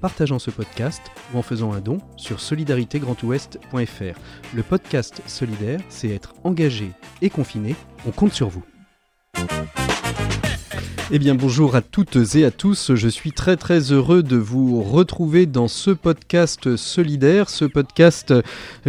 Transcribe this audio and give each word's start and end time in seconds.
partageant 0.00 0.38
ce 0.38 0.50
podcast 0.50 1.02
ou 1.32 1.38
en 1.38 1.42
faisant 1.42 1.72
un 1.72 1.80
don 1.80 1.98
sur 2.16 2.40
solidaritégrandouest.fr. 2.40 4.18
Le 4.54 4.62
podcast 4.62 5.22
solidaire, 5.26 5.80
c'est 5.88 6.08
être 6.08 6.34
engagé 6.44 6.90
et 7.22 7.30
confiné. 7.30 7.76
On 8.06 8.10
compte 8.10 8.32
sur 8.32 8.48
vous. 8.48 8.64
Eh 11.12 11.18
bien 11.18 11.34
bonjour 11.34 11.74
à 11.74 11.80
toutes 11.82 12.36
et 12.36 12.44
à 12.44 12.52
tous, 12.52 12.94
je 12.94 13.08
suis 13.08 13.32
très 13.32 13.56
très 13.56 13.90
heureux 13.90 14.22
de 14.22 14.36
vous 14.36 14.80
retrouver 14.80 15.46
dans 15.46 15.66
ce 15.66 15.90
podcast 15.90 16.76
solidaire, 16.76 17.50
ce 17.50 17.64
podcast 17.64 18.32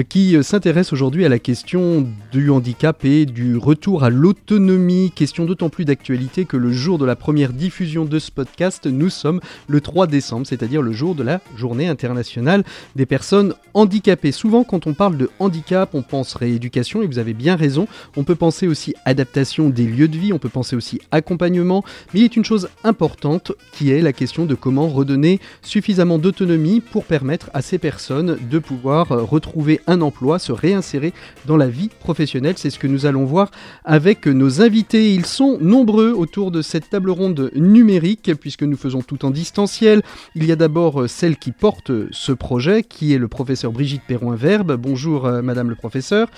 qui 0.08 0.38
s'intéresse 0.44 0.94
aujourd'hui 0.94 1.26
à 1.26 1.30
la 1.30 1.40
question 1.40 2.08
du 2.32 2.52
handicap 2.52 3.04
et 3.06 3.26
du 3.26 3.58
retour 3.58 4.04
à 4.04 4.12
l'autonomie, 4.12 5.12
question 5.16 5.46
d'autant 5.46 5.70
plus 5.70 5.84
d'actualité 5.84 6.46
que 6.46 6.58
le 6.58 6.72
jour 6.72 7.00
de 7.00 7.06
la 7.06 7.16
première 7.16 7.54
diffusion 7.54 8.06
de 8.06 8.20
ce 8.20 8.30
podcast, 8.30 8.86
nous 8.86 9.10
sommes 9.10 9.42
le 9.68 9.82
3 9.82 10.06
décembre, 10.06 10.46
c'est-à-dire 10.46 10.84
le 10.84 10.92
jour 10.92 11.16
de 11.16 11.24
la 11.24 11.42
journée 11.56 11.88
internationale 11.88 12.64
des 12.96 13.08
personnes 13.08 13.56
handicapées. 13.74 14.32
Souvent 14.32 14.64
quand 14.64 14.86
on 14.86 14.94
parle 14.94 15.18
de 15.18 15.32
handicap, 15.40 15.96
on 15.96 16.04
pense 16.04 16.36
rééducation 16.36 17.02
et 17.02 17.08
vous 17.08 17.18
avez 17.18 17.34
bien 17.34 17.56
raison, 17.56 17.88
on 18.16 18.24
peut 18.24 18.36
penser 18.36 18.68
aussi 18.68 18.94
adaptation 19.06 19.70
des 19.70 19.88
lieux 19.88 20.08
de 20.08 20.20
vie, 20.20 20.34
on 20.34 20.38
peut 20.40 20.50
penser 20.50 20.76
aussi 20.76 21.02
accompagnement, 21.10 21.84
mais 22.14 22.22
il 22.22 22.24
est 22.24 22.36
une 22.36 22.46
chose 22.46 22.70
importante 22.84 23.54
qui 23.72 23.92
est 23.92 24.02
la 24.02 24.14
question 24.14 24.46
de 24.46 24.56
comment 24.56 24.88
redonner 24.88 25.40
suffisamment 25.62 26.18
d'autonomie 26.18 26.82
pour 26.82 27.06
permettre 27.06 27.50
à 27.54 27.62
ces 27.62 27.78
personnes 27.78 28.38
de 28.50 28.60
pouvoir 28.60 29.12
euh, 29.12 29.24
retrouver 29.24 29.80
un 29.88 30.02
emploi, 30.02 30.40
se 30.40 30.52
réinsérer 30.52 31.14
dans 31.46 31.58
la 31.58 31.68
vie 31.68 31.90
professionnelle. 32.00 32.56
C'est 32.58 32.70
ce 32.70 32.80
que 32.80 32.88
nous 32.88 33.06
allons 33.06 33.26
voir 33.26 33.52
avec 33.86 34.28
nos 34.28 34.62
invités. 34.62 35.14
Ils 35.14 35.26
sont 35.26 35.58
nombreux 35.62 36.12
autour 36.12 36.52
de 36.52 36.62
cette 36.62 36.90
table 36.90 37.10
ronde 37.12 37.52
numérique 37.56 38.34
puisque 38.40 38.64
nous 38.64 38.78
faisons 38.78 39.02
tout 39.02 39.26
en 39.26 39.32
distanciel. 39.32 40.02
Il 40.36 40.46
y 40.46 40.52
a 40.52 40.56
d'abord 40.56 41.02
euh, 41.02 41.08
celle 41.08 41.38
qui 41.38 41.52
porte 41.52 41.92
ce 42.12 42.32
projet 42.32 42.84
qui 42.84 43.14
est 43.14 43.18
le 43.18 43.28
professeur 43.28 43.72
Brigitte 43.72 44.04
Perroin-Verbe. 44.08 44.76
Bonjour 44.76 45.26
euh, 45.26 45.42
madame 45.42 45.70
le 45.70 45.76
professeur. 45.76 46.30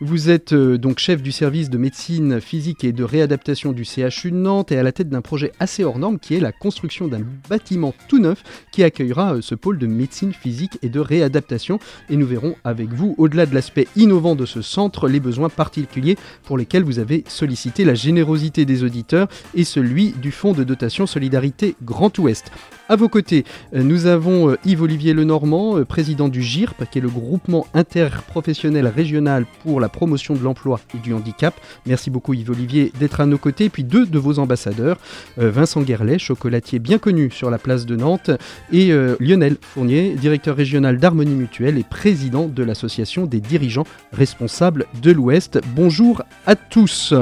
Vous 0.00 0.30
êtes 0.30 0.54
donc 0.54 0.98
chef 0.98 1.22
du 1.22 1.32
service 1.32 1.70
de 1.70 1.78
médecine 1.78 2.40
physique 2.40 2.84
et 2.84 2.92
de 2.92 3.04
réadaptation 3.04 3.72
du 3.72 3.84
CHU 3.84 4.30
de 4.30 4.36
Nantes 4.36 4.72
et 4.72 4.78
à 4.78 4.82
la 4.82 4.92
tête 4.92 5.08
d'un 5.08 5.17
projet 5.20 5.52
assez 5.60 5.84
hors 5.84 5.98
norme 5.98 6.18
qui 6.18 6.34
est 6.34 6.40
la 6.40 6.52
construction 6.52 7.08
d'un 7.08 7.22
bâtiment 7.48 7.94
tout 8.08 8.18
neuf 8.18 8.42
qui 8.72 8.82
accueillera 8.84 9.34
euh, 9.34 9.42
ce 9.42 9.54
pôle 9.54 9.78
de 9.78 9.86
médecine 9.86 10.32
physique 10.32 10.78
et 10.82 10.88
de 10.88 11.00
réadaptation. 11.00 11.78
Et 12.10 12.16
nous 12.16 12.26
verrons 12.26 12.54
avec 12.64 12.88
vous, 12.90 13.14
au-delà 13.18 13.46
de 13.46 13.54
l'aspect 13.54 13.88
innovant 13.96 14.34
de 14.34 14.46
ce 14.46 14.62
centre, 14.62 15.08
les 15.08 15.20
besoins 15.20 15.48
particuliers 15.48 16.16
pour 16.44 16.58
lesquels 16.58 16.84
vous 16.84 16.98
avez 16.98 17.24
sollicité 17.28 17.84
la 17.84 17.94
générosité 17.94 18.64
des 18.64 18.84
auditeurs 18.84 19.28
et 19.54 19.64
celui 19.64 20.12
du 20.12 20.30
Fonds 20.30 20.52
de 20.52 20.64
dotation 20.64 21.06
Solidarité 21.06 21.74
Grand 21.82 22.16
Ouest. 22.18 22.50
À 22.88 22.96
vos 22.96 23.08
côtés, 23.08 23.44
euh, 23.74 23.82
nous 23.82 24.06
avons 24.06 24.50
euh, 24.50 24.56
Yves-Olivier 24.64 25.12
Lenormand, 25.12 25.84
président 25.84 26.28
du 26.28 26.42
GIRP, 26.42 26.84
qui 26.90 26.98
est 26.98 27.02
le 27.02 27.08
groupement 27.08 27.66
interprofessionnel 27.74 28.86
régional 28.86 29.44
pour 29.62 29.80
la 29.80 29.88
promotion 29.88 30.34
de 30.34 30.42
l'emploi 30.42 30.80
et 30.94 30.98
du 30.98 31.12
handicap. 31.12 31.54
Merci 31.86 32.10
beaucoup 32.10 32.34
Yves-Olivier 32.34 32.92
d'être 32.98 33.20
à 33.20 33.26
nos 33.26 33.38
côtés. 33.38 33.64
Et 33.64 33.68
puis 33.68 33.84
deux 33.84 34.06
de 34.06 34.18
vos 34.18 34.38
ambassadeurs, 34.38 34.98
euh, 35.38 35.50
Vincent 35.50 35.82
Guerlet, 35.82 36.18
chocolatier 36.18 36.78
bien 36.78 36.98
connu 36.98 37.30
sur 37.30 37.50
la 37.50 37.58
place 37.58 37.86
de 37.86 37.96
Nantes, 37.96 38.30
et 38.72 38.92
euh, 38.92 39.16
Lionel 39.20 39.56
Fournier, 39.60 40.14
directeur 40.14 40.56
régional 40.56 40.98
d'Harmonie 40.98 41.34
Mutuelle 41.34 41.78
et 41.78 41.84
président 41.84 42.46
de 42.48 42.62
l'association 42.62 43.26
des 43.26 43.40
dirigeants 43.40 43.86
responsables 44.12 44.86
de 45.02 45.10
l'Ouest. 45.10 45.60
Bonjour 45.74 46.22
à 46.46 46.56
tous. 46.56 47.14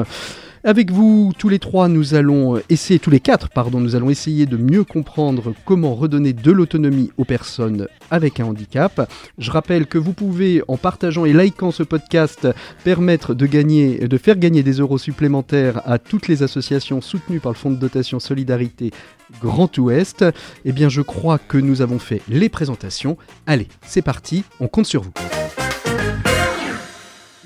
Avec 0.66 0.91
vous, 0.91 1.32
tous 1.38 1.49
les 1.49 1.60
trois, 1.60 1.87
nous 1.87 2.15
allons 2.15 2.60
essayer, 2.69 2.99
tous 2.99 3.10
les 3.10 3.21
quatre, 3.21 3.50
pardon, 3.50 3.78
nous 3.78 3.94
allons 3.94 4.10
essayer 4.10 4.47
de 4.47 4.56
mieux 4.56 4.82
comprendre 4.82 5.54
comment 5.65 5.94
redonner 5.94 6.32
de 6.32 6.50
l'autonomie 6.50 7.12
aux 7.19 7.25
personnes 7.25 7.87
avec 8.10 8.41
un 8.41 8.47
handicap. 8.47 9.09
Je 9.38 9.53
rappelle 9.53 9.87
que 9.87 9.97
vous 9.97 10.12
pouvez, 10.12 10.65
en 10.66 10.77
partageant 10.77 11.25
et 11.25 11.32
likant 11.32 11.71
ce 11.71 11.84
podcast, 11.84 12.49
permettre 12.82 13.32
de 13.32 13.47
gagner, 13.47 14.09
de 14.09 14.19
faire 14.19 14.38
gagner 14.38 14.65
des 14.65 14.81
euros 14.81 14.99
supplémentaires 14.99 15.82
à 15.84 16.00
toutes 16.00 16.27
les 16.27 16.43
associations 16.43 17.00
soutenues 17.00 17.38
par 17.38 17.53
le 17.53 17.56
Fonds 17.56 17.71
de 17.71 17.77
dotation 17.77 18.19
Solidarité 18.19 18.91
Grand 19.41 19.71
Ouest. 19.78 20.25
Eh 20.65 20.72
bien, 20.72 20.88
je 20.88 21.00
crois 21.00 21.38
que 21.38 21.59
nous 21.59 21.81
avons 21.81 22.00
fait 22.00 22.22
les 22.28 22.48
présentations. 22.48 23.16
Allez, 23.47 23.69
c'est 23.87 24.03
parti, 24.03 24.43
on 24.59 24.66
compte 24.66 24.87
sur 24.87 25.03
vous. 25.03 25.12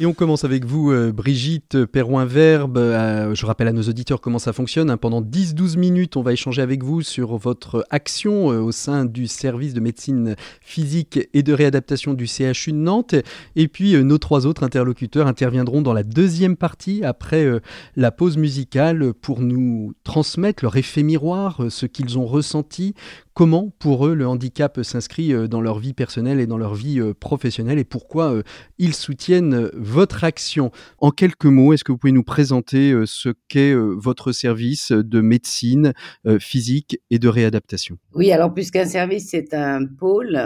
Et 0.02 0.06
on 0.06 0.14
commence 0.14 0.44
avec 0.44 0.64
vous, 0.64 0.92
euh, 0.92 1.12
Brigitte 1.12 1.84
Perroin-Verbe. 1.84 2.78
Euh, 2.78 3.34
je 3.34 3.44
rappelle 3.44 3.68
à 3.68 3.72
nos 3.72 3.82
auditeurs 3.82 4.22
comment 4.22 4.38
ça 4.38 4.54
fonctionne. 4.54 4.88
Hein. 4.88 4.96
Pendant 4.96 5.20
10-12 5.20 5.76
minutes, 5.76 6.16
on 6.16 6.22
va 6.22 6.32
échanger 6.32 6.62
avec 6.62 6.82
vous 6.82 7.02
sur 7.02 7.36
votre 7.36 7.84
action 7.90 8.50
euh, 8.50 8.60
au 8.60 8.72
sein 8.72 9.04
du 9.04 9.26
service 9.26 9.74
de 9.74 9.80
médecine 9.80 10.36
physique 10.62 11.28
et 11.34 11.42
de 11.42 11.52
réadaptation 11.52 12.14
du 12.14 12.26
CHU 12.26 12.72
de 12.72 12.78
Nantes. 12.78 13.14
Et 13.56 13.68
puis, 13.68 14.02
nos 14.02 14.16
trois 14.16 14.46
autres 14.46 14.62
interlocuteurs 14.62 15.26
interviendront 15.26 15.82
dans 15.82 15.92
la 15.92 16.02
deuxième 16.02 16.56
partie, 16.56 17.04
après 17.04 17.46
la 17.94 18.10
pause 18.10 18.38
musicale, 18.38 19.12
pour 19.12 19.40
nous 19.40 19.92
transmettre 20.02 20.64
leur 20.64 20.76
effet 20.76 21.02
miroir, 21.02 21.64
ce 21.68 21.84
qu'ils 21.84 22.18
ont 22.18 22.24
ressenti, 22.24 22.94
comment 23.34 23.70
pour 23.78 24.06
eux 24.06 24.14
le 24.14 24.26
handicap 24.26 24.80
s'inscrit 24.82 25.48
dans 25.48 25.60
leur 25.60 25.78
vie 25.78 25.92
personnelle 25.92 26.40
et 26.40 26.46
dans 26.46 26.58
leur 26.58 26.74
vie 26.74 27.00
professionnelle 27.20 27.78
et 27.78 27.84
pourquoi 27.84 28.34
ils 28.78 28.94
soutiennent 28.94 29.70
votre 29.90 30.24
action. 30.24 30.70
En 30.98 31.10
quelques 31.10 31.44
mots, 31.44 31.72
est-ce 31.72 31.84
que 31.84 31.92
vous 31.92 31.98
pouvez 31.98 32.12
nous 32.12 32.22
présenter 32.22 32.94
ce 33.04 33.30
qu'est 33.48 33.74
votre 33.74 34.32
service 34.32 34.92
de 34.92 35.20
médecine 35.20 35.92
physique 36.38 37.00
et 37.10 37.18
de 37.18 37.28
réadaptation? 37.28 37.98
Oui, 38.14 38.32
alors 38.32 38.54
puisqu'un 38.54 38.86
service, 38.86 39.28
c'est 39.30 39.52
un 39.52 39.84
pôle 39.84 40.40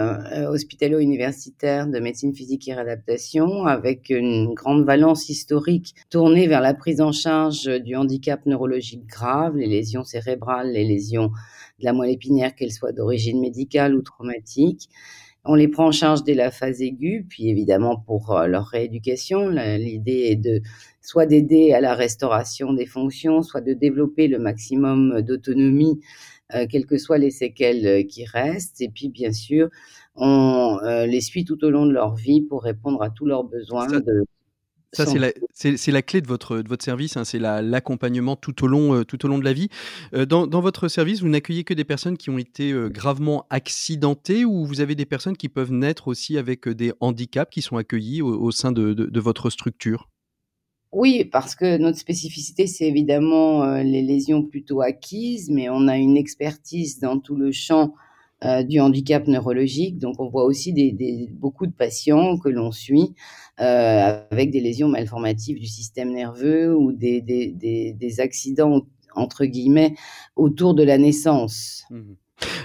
hospitalo-universitaire 0.49 1.87
de 1.87 1.99
médecine 1.99 2.33
physique 2.33 2.67
et 2.67 2.73
réadaptation 2.73 3.65
avec 3.65 4.09
une 4.09 4.53
grande 4.53 4.85
valence 4.85 5.29
historique 5.29 5.95
tournée 6.09 6.47
vers 6.47 6.61
la 6.61 6.73
prise 6.73 6.99
en 6.99 7.11
charge 7.11 7.65
du 7.81 7.95
handicap 7.95 8.45
neurologique 8.45 9.05
grave, 9.05 9.55
les 9.55 9.67
lésions 9.67 10.03
cérébrales, 10.03 10.71
les 10.71 10.85
lésions 10.85 11.27
de 11.79 11.85
la 11.85 11.93
moelle 11.93 12.11
épinière, 12.11 12.55
qu'elle 12.55 12.71
soit 12.71 12.91
d'origine 12.91 13.39
médicale 13.39 13.95
ou 13.95 14.01
traumatique. 14.01 14.89
On 15.47 15.53
les 15.53 15.67
prend 15.67 15.87
en 15.87 15.91
charge 15.91 16.23
dès 16.23 16.33
la 16.33 16.49
phase 16.49 16.81
aiguë, 16.81 17.25
puis 17.29 17.49
évidemment 17.49 17.97
pour 17.97 18.31
euh, 18.31 18.47
leur 18.47 18.65
rééducation. 18.65 19.49
L'idée 19.49 20.29
est 20.31 20.35
de 20.35 20.61
soit 21.01 21.27
d'aider 21.27 21.71
à 21.71 21.81
la 21.81 21.93
restauration 21.93 22.73
des 22.73 22.87
fonctions, 22.87 23.43
soit 23.43 23.61
de 23.61 23.73
développer 23.73 24.27
le 24.27 24.39
maximum 24.39 25.21
d'autonomie, 25.21 25.99
euh, 26.55 26.65
quelles 26.67 26.87
que 26.87 26.97
soient 26.97 27.19
les 27.19 27.29
séquelles 27.29 27.85
euh, 27.85 28.03
qui 28.03 28.25
restent. 28.25 28.81
Et 28.81 28.89
puis 28.89 29.09
bien 29.09 29.31
sûr, 29.31 29.69
on 30.15 30.79
les 30.83 31.21
suit 31.21 31.45
tout 31.45 31.63
au 31.63 31.69
long 31.69 31.85
de 31.85 31.91
leur 31.91 32.15
vie 32.15 32.41
pour 32.41 32.63
répondre 32.63 33.01
à 33.03 33.09
tous 33.09 33.25
leurs 33.25 33.43
besoins 33.43 33.87
de 33.87 34.25
ça, 34.95 35.05
c'est 35.05 35.19
la, 35.19 35.91
la, 35.91 36.01
clé 36.01 36.21
de 36.21 36.27
votre, 36.27 36.57
de 36.61 36.67
votre 36.67 36.83
service, 36.83 37.17
hein, 37.17 37.23
c'est 37.23 37.39
l'accompagnement 37.39 38.35
tout, 38.35 38.63
au 38.63 38.67
long, 38.67 38.95
euh, 38.95 39.03
tout 39.03 39.25
au 39.25 39.29
long 39.29 39.37
de 39.37 39.43
la 39.43 39.53
vie. 39.53 39.69
Euh, 40.13 40.25
dans, 40.25 40.47
dans, 40.47 40.61
votre 40.61 40.87
service, 40.87 41.21
vous 41.21 41.29
n'accueillez 41.29 41.63
que 41.63 41.73
des 41.73 41.83
personnes 41.83 42.17
qui 42.17 42.29
ont 42.29 42.37
été 42.37 42.71
euh, 42.71 42.89
gravement 42.89 43.45
accidentées 43.49 44.45
ou 44.45 44.65
vous 44.65 44.81
avez 44.81 44.95
des 44.95 45.05
personnes 45.05 45.37
qui 45.37 45.49
peuvent 45.49 45.71
naître 45.71 46.07
aussi 46.07 46.37
avec 46.37 46.67
des 46.67 46.93
handicaps 46.99 47.51
qui 47.51 47.61
sont 47.61 47.77
accueillis 47.77 48.21
au, 48.21 48.51
sein 48.51 48.71
de, 48.71 48.93
de, 48.93 49.19
votre 49.19 49.49
structure? 49.49 50.09
Oui, 50.91 51.25
parce 51.25 51.55
que 51.55 51.77
notre 51.77 51.97
spécificité, 51.97 52.67
c'est 52.67 52.85
évidemment 52.85 53.65
les 53.81 54.01
lésions 54.01 54.43
plutôt 54.43 54.81
acquises, 54.81 55.49
mais 55.49 55.69
on 55.69 55.87
a 55.87 55.97
une 55.97 56.15
expertise 56.15 56.99
dans 56.99 57.19
tout 57.19 57.35
le 57.35 57.51
champ 57.51 57.93
du 58.67 58.79
handicap 58.79 59.27
neurologique. 59.27 59.97
Donc, 59.97 60.19
on 60.19 60.29
voit 60.29 60.43
aussi 60.43 60.73
beaucoup 61.31 61.65
de 61.65 61.71
patients 61.71 62.37
que 62.37 62.49
l'on 62.49 62.71
suit 62.71 63.13
euh, 63.61 64.21
avec 64.31 64.51
des 64.51 64.59
lésions 64.59 64.89
malformatives 64.89 65.57
du 65.57 65.65
système 65.65 66.11
nerveux 66.11 66.75
ou 66.75 66.91
des, 66.91 68.15
accidents, 68.19 68.85
entre 69.15 69.45
guillemets, 69.45 69.95
autour 70.35 70.73
de 70.73 70.83
la 70.83 70.97
naissance. 70.97 71.85
Mmh 71.89 72.15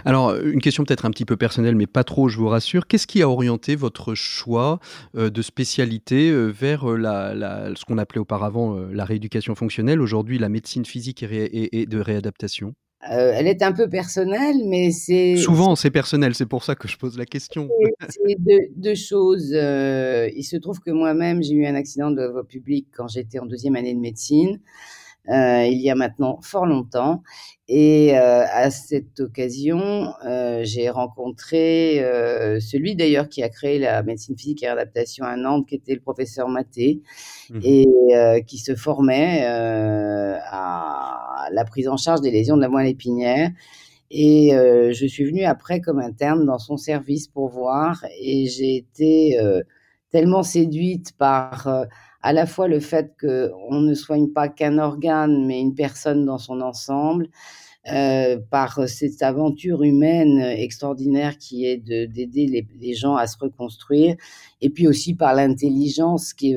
Alors, 0.05 0.35
une 0.35 0.61
question 0.61 0.82
peut-être 0.82 1.05
un 1.05 1.12
petit 1.12 1.25
peu 1.25 1.37
personnelle, 1.37 1.77
mais 1.77 1.87
pas 1.87 2.03
trop, 2.03 2.29
je 2.29 2.38
vous 2.38 2.49
rassure. 2.49 2.88
Qu'est-ce 2.88 3.06
qui 3.06 3.23
a 3.23 3.29
orienté 3.29 3.76
votre 3.76 4.17
choix 4.17 4.81
euh, 5.17 5.31
de 5.31 5.43
spécialité 5.43 6.29
euh, 6.29 6.49
vers 6.49 6.81
ce 6.81 7.85
qu'on 7.85 7.99
appelait 7.99 8.21
auparavant 8.21 8.75
la 8.75 9.05
rééducation 9.05 9.55
fonctionnelle, 9.55 10.00
aujourd'hui 10.00 10.38
la 10.38 10.49
médecine 10.49 10.85
physique 10.85 11.23
et 11.23 11.87
de 11.87 12.00
réadaptation? 12.00 12.75
Euh, 13.08 13.32
elle 13.35 13.47
est 13.47 13.62
un 13.62 13.73
peu 13.73 13.88
personnelle, 13.88 14.56
mais 14.67 14.91
c'est... 14.91 15.37
Souvent, 15.37 15.75
c'est 15.75 15.91
personnel, 15.91 16.35
c'est 16.35 16.47
pour 16.47 16.62
ça 16.64 16.75
que 16.75 16.87
je 16.87 16.99
pose 16.99 17.17
la 17.17 17.25
question. 17.25 17.69
C'est 18.08 18.37
deux, 18.76 18.94
choses. 18.94 19.52
Euh, 19.55 20.29
il 20.37 20.44
se 20.44 20.56
trouve 20.56 20.81
que 20.81 20.91
moi-même, 20.91 21.43
j'ai 21.43 21.55
eu 21.55 21.67
un 21.67 21.76
accident 21.76 22.11
de 22.11 22.26
voie 22.26 22.47
publique 22.47 22.88
quand 22.94 23.08
j'étais 23.08 23.38
en 23.38 23.47
deuxième 23.47 23.76
année 23.76 23.94
de 23.94 24.00
médecine. 24.00 24.61
Euh, 25.31 25.64
il 25.64 25.81
y 25.81 25.91
a 25.91 25.94
maintenant 25.94 26.41
fort 26.43 26.67
longtemps. 26.67 27.23
Et 27.69 28.17
à 28.17 28.69
cette 28.73 29.20
occasion, 29.20 30.12
j'ai 30.62 30.91
rencontré 30.91 32.00
celui 32.61 32.97
d'ailleurs 32.97 33.29
qui 33.29 33.44
a 33.44 33.49
créé 33.49 33.79
la 33.79 34.02
médecine 34.02 34.37
physique 34.37 34.64
et 34.64 34.67
adaptation 34.67 35.25
à 35.25 35.37
Nantes, 35.37 35.69
qui 35.69 35.76
était 35.76 35.94
le 35.94 36.00
professeur 36.00 36.49
Maté, 36.49 37.00
mmh. 37.50 37.61
et 37.62 37.87
qui 38.44 38.58
se 38.58 38.75
formait 38.75 39.44
à 39.47 41.20
la 41.53 41.65
prise 41.65 41.89
en 41.89 41.97
charge 41.97 42.21
des 42.21 42.31
lésions 42.31 42.57
de 42.57 42.63
la 42.63 42.69
moelle 42.69 42.89
épinière. 42.89 43.51
Et 44.11 44.51
je 44.53 45.07
suis 45.07 45.25
venue 45.25 45.45
après 45.45 45.81
comme 45.81 46.01
interne 46.01 46.45
dans 46.45 46.59
son 46.59 46.77
service 46.77 47.29
pour 47.29 47.49
voir, 47.49 48.05
et 48.21 48.47
j'ai 48.47 48.77
été 48.77 49.39
tellement 50.11 50.43
séduite 50.43 51.13
par 51.17 51.87
à 52.23 52.33
la 52.33 52.47
fois 52.47 52.69
le 52.69 52.81
fait 52.81 53.15
qu'on 53.21 53.81
ne 53.81 53.95
soigne 53.95 54.29
pas 54.29 54.49
qu'un 54.49 54.79
organe, 54.79 55.47
mais 55.47 55.61
une 55.61 55.75
personne 55.75 56.25
dans 56.25 56.39
son 56.39 56.61
ensemble, 56.61 57.29
euh, 57.91 58.39
par 58.51 58.87
cette 58.89 59.23
aventure 59.23 59.83
humaine 59.83 60.39
extraordinaire 60.39 61.39
qui 61.39 61.65
est 61.65 61.79
d'aider 61.79 62.47
les, 62.47 62.69
les, 62.79 62.93
gens 62.93 63.17
à 63.17 63.27
se 63.27 63.39
reconstruire, 63.39 64.17
et 64.61 64.69
puis 64.69 64.87
aussi 64.87 65.15
par 65.15 65.35
l'intelligence 65.35 66.35
qui 66.35 66.55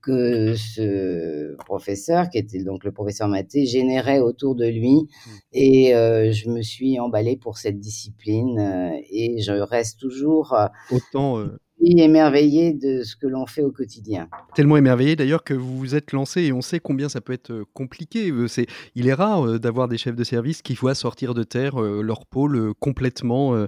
que 0.00 0.54
ce 0.54 1.56
professeur, 1.64 2.28
qui 2.30 2.38
était 2.38 2.62
donc 2.62 2.84
le 2.84 2.92
professeur 2.92 3.28
Maté, 3.28 3.66
générait 3.66 4.20
autour 4.20 4.54
de 4.54 4.66
lui. 4.66 4.94
Mmh. 4.94 5.30
Et 5.52 5.94
euh, 5.94 6.32
je 6.32 6.48
me 6.48 6.62
suis 6.62 6.98
emballée 6.98 7.36
pour 7.36 7.58
cette 7.58 7.78
discipline 7.78 8.58
euh, 8.58 9.00
et 9.10 9.40
je 9.40 9.52
reste 9.52 10.00
toujours 10.00 10.54
euh, 10.54 10.66
autant 11.80 12.02
émerveillé 12.02 12.72
de 12.72 13.02
ce 13.02 13.16
que 13.16 13.26
l'on 13.26 13.46
fait 13.46 13.62
au 13.62 13.70
quotidien. 13.70 14.28
Tellement 14.54 14.76
émerveillé 14.76 15.16
d'ailleurs 15.16 15.44
que 15.44 15.54
vous 15.54 15.78
vous 15.78 15.94
êtes 15.94 16.12
lancé 16.12 16.42
et 16.42 16.52
on 16.52 16.60
sait 16.60 16.80
combien 16.80 17.08
ça 17.08 17.20
peut 17.20 17.32
être 17.32 17.50
euh, 17.50 17.64
compliqué. 17.74 18.30
Euh, 18.30 18.48
c'est, 18.48 18.66
il 18.94 19.08
est 19.08 19.14
rare 19.14 19.46
euh, 19.46 19.58
d'avoir 19.58 19.88
des 19.88 19.98
chefs 19.98 20.16
de 20.16 20.24
service 20.24 20.62
qui 20.62 20.74
voient 20.74 20.94
sortir 20.94 21.34
de 21.34 21.42
terre 21.42 21.80
leur 21.80 22.26
pôle 22.26 22.72
complètement 22.80 23.66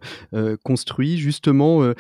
construit. 0.65 1.19
Justement, 1.19 1.93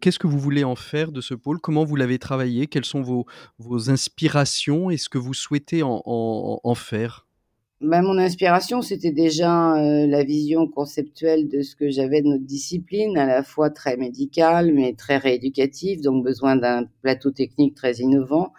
qu'est-ce 0.00 0.18
que 0.18 0.26
vous 0.26 0.38
voulez 0.38 0.64
en 0.64 0.76
faire 0.76 1.12
de 1.12 1.20
ce 1.20 1.34
pôle? 1.34 1.58
Comment 1.60 1.84
vous 1.84 1.96
l'avez 1.96 2.18
travaillé? 2.18 2.66
Quelles 2.66 2.84
sont 2.84 3.02
vos, 3.02 3.26
vos 3.58 3.90
inspirations? 3.90 4.90
Et 4.90 4.96
ce 4.96 5.08
que 5.08 5.18
vous 5.18 5.34
souhaitez 5.34 5.82
en, 5.82 6.02
en 6.04 6.74
faire? 6.74 7.27
Ben, 7.80 8.02
mon 8.02 8.18
inspiration, 8.18 8.82
c'était 8.82 9.12
déjà 9.12 9.76
euh, 9.76 10.06
la 10.08 10.24
vision 10.24 10.66
conceptuelle 10.66 11.48
de 11.48 11.62
ce 11.62 11.76
que 11.76 11.90
j'avais 11.90 12.22
de 12.22 12.26
notre 12.26 12.44
discipline, 12.44 13.16
à 13.16 13.24
la 13.24 13.44
fois 13.44 13.70
très 13.70 13.96
médicale, 13.96 14.72
mais 14.72 14.94
très 14.94 15.16
rééducative, 15.16 16.00
donc 16.02 16.24
besoin 16.24 16.56
d'un 16.56 16.86
plateau 17.02 17.30
technique 17.30 17.76
très 17.76 17.94
innovant, 17.98 18.52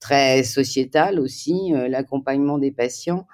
très 0.00 0.42
sociétal 0.42 1.20
aussi, 1.20 1.72
euh, 1.74 1.86
l'accompagnement 1.86 2.58
des 2.58 2.72
patients. 2.72 3.28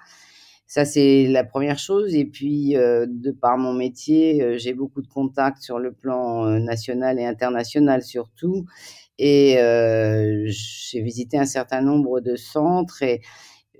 Ça, 0.67 0.85
c'est 0.85 1.27
la 1.27 1.43
première 1.43 1.79
chose. 1.79 2.13
Et 2.13 2.25
puis, 2.25 2.77
euh, 2.77 3.07
de 3.09 3.31
par 3.31 3.57
mon 3.57 3.73
métier, 3.73 4.59
j'ai 4.59 4.73
beaucoup 4.75 5.01
de 5.01 5.07
contacts 5.07 5.63
sur 5.63 5.79
le 5.79 5.93
plan 5.93 6.45
national 6.59 7.19
et 7.19 7.25
international 7.25 8.03
surtout. 8.03 8.65
Et 9.19 9.55
j'ai 10.47 11.01
visité 11.01 11.37
un 11.37 11.45
certain 11.45 11.81
nombre 11.81 12.21
de 12.21 12.35
centres 12.35 13.03
et 13.03 13.21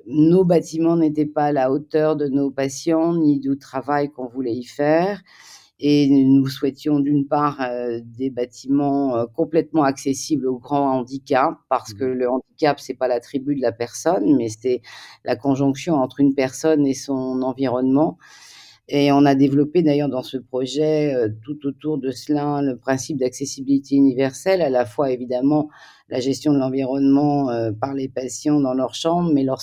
nos 0.07 0.43
bâtiments 0.43 0.97
n'étaient 0.97 1.25
pas 1.25 1.45
à 1.45 1.51
la 1.51 1.71
hauteur 1.71 2.15
de 2.15 2.27
nos 2.27 2.51
patients 2.51 3.15
ni 3.15 3.39
du 3.39 3.57
travail 3.57 4.11
qu'on 4.11 4.27
voulait 4.27 4.55
y 4.55 4.65
faire. 4.65 5.21
Et 5.79 6.07
nous 6.09 6.47
souhaitions 6.47 6.99
d'une 6.99 7.27
part 7.27 7.59
euh, 7.61 7.99
des 8.03 8.29
bâtiments 8.29 9.17
euh, 9.17 9.25
complètement 9.25 9.83
accessibles 9.83 10.47
aux 10.47 10.59
grands 10.59 10.99
handicaps, 10.99 11.57
parce 11.67 11.93
que 11.93 12.05
mmh. 12.05 12.13
le 12.13 12.29
handicap, 12.29 12.79
c'est 12.79 12.93
pas 12.93 13.07
l'attribut 13.07 13.55
de 13.55 13.61
la 13.61 13.71
personne, 13.71 14.35
mais 14.37 14.49
c'est 14.49 14.81
la 15.25 15.35
conjonction 15.35 15.95
entre 15.95 16.19
une 16.19 16.35
personne 16.35 16.85
et 16.85 16.93
son 16.93 17.41
environnement. 17.41 18.17
Et 18.89 19.11
on 19.13 19.25
a 19.25 19.33
développé 19.33 19.81
d'ailleurs 19.81 20.09
dans 20.09 20.23
ce 20.23 20.37
projet, 20.37 21.15
euh, 21.15 21.29
tout 21.43 21.65
autour 21.65 21.97
de 21.97 22.11
cela, 22.11 22.61
le 22.61 22.77
principe 22.77 23.17
d'accessibilité 23.17 23.95
universelle, 23.95 24.61
à 24.61 24.69
la 24.69 24.85
fois 24.85 25.11
évidemment 25.11 25.69
la 26.09 26.19
gestion 26.19 26.51
de 26.53 26.59
l'environnement 26.59 27.49
euh, 27.49 27.71
par 27.71 27.93
les 27.93 28.09
patients 28.09 28.59
dans 28.59 28.73
leur 28.73 28.93
chambre, 28.93 29.31
mais 29.33 29.43
leur 29.43 29.61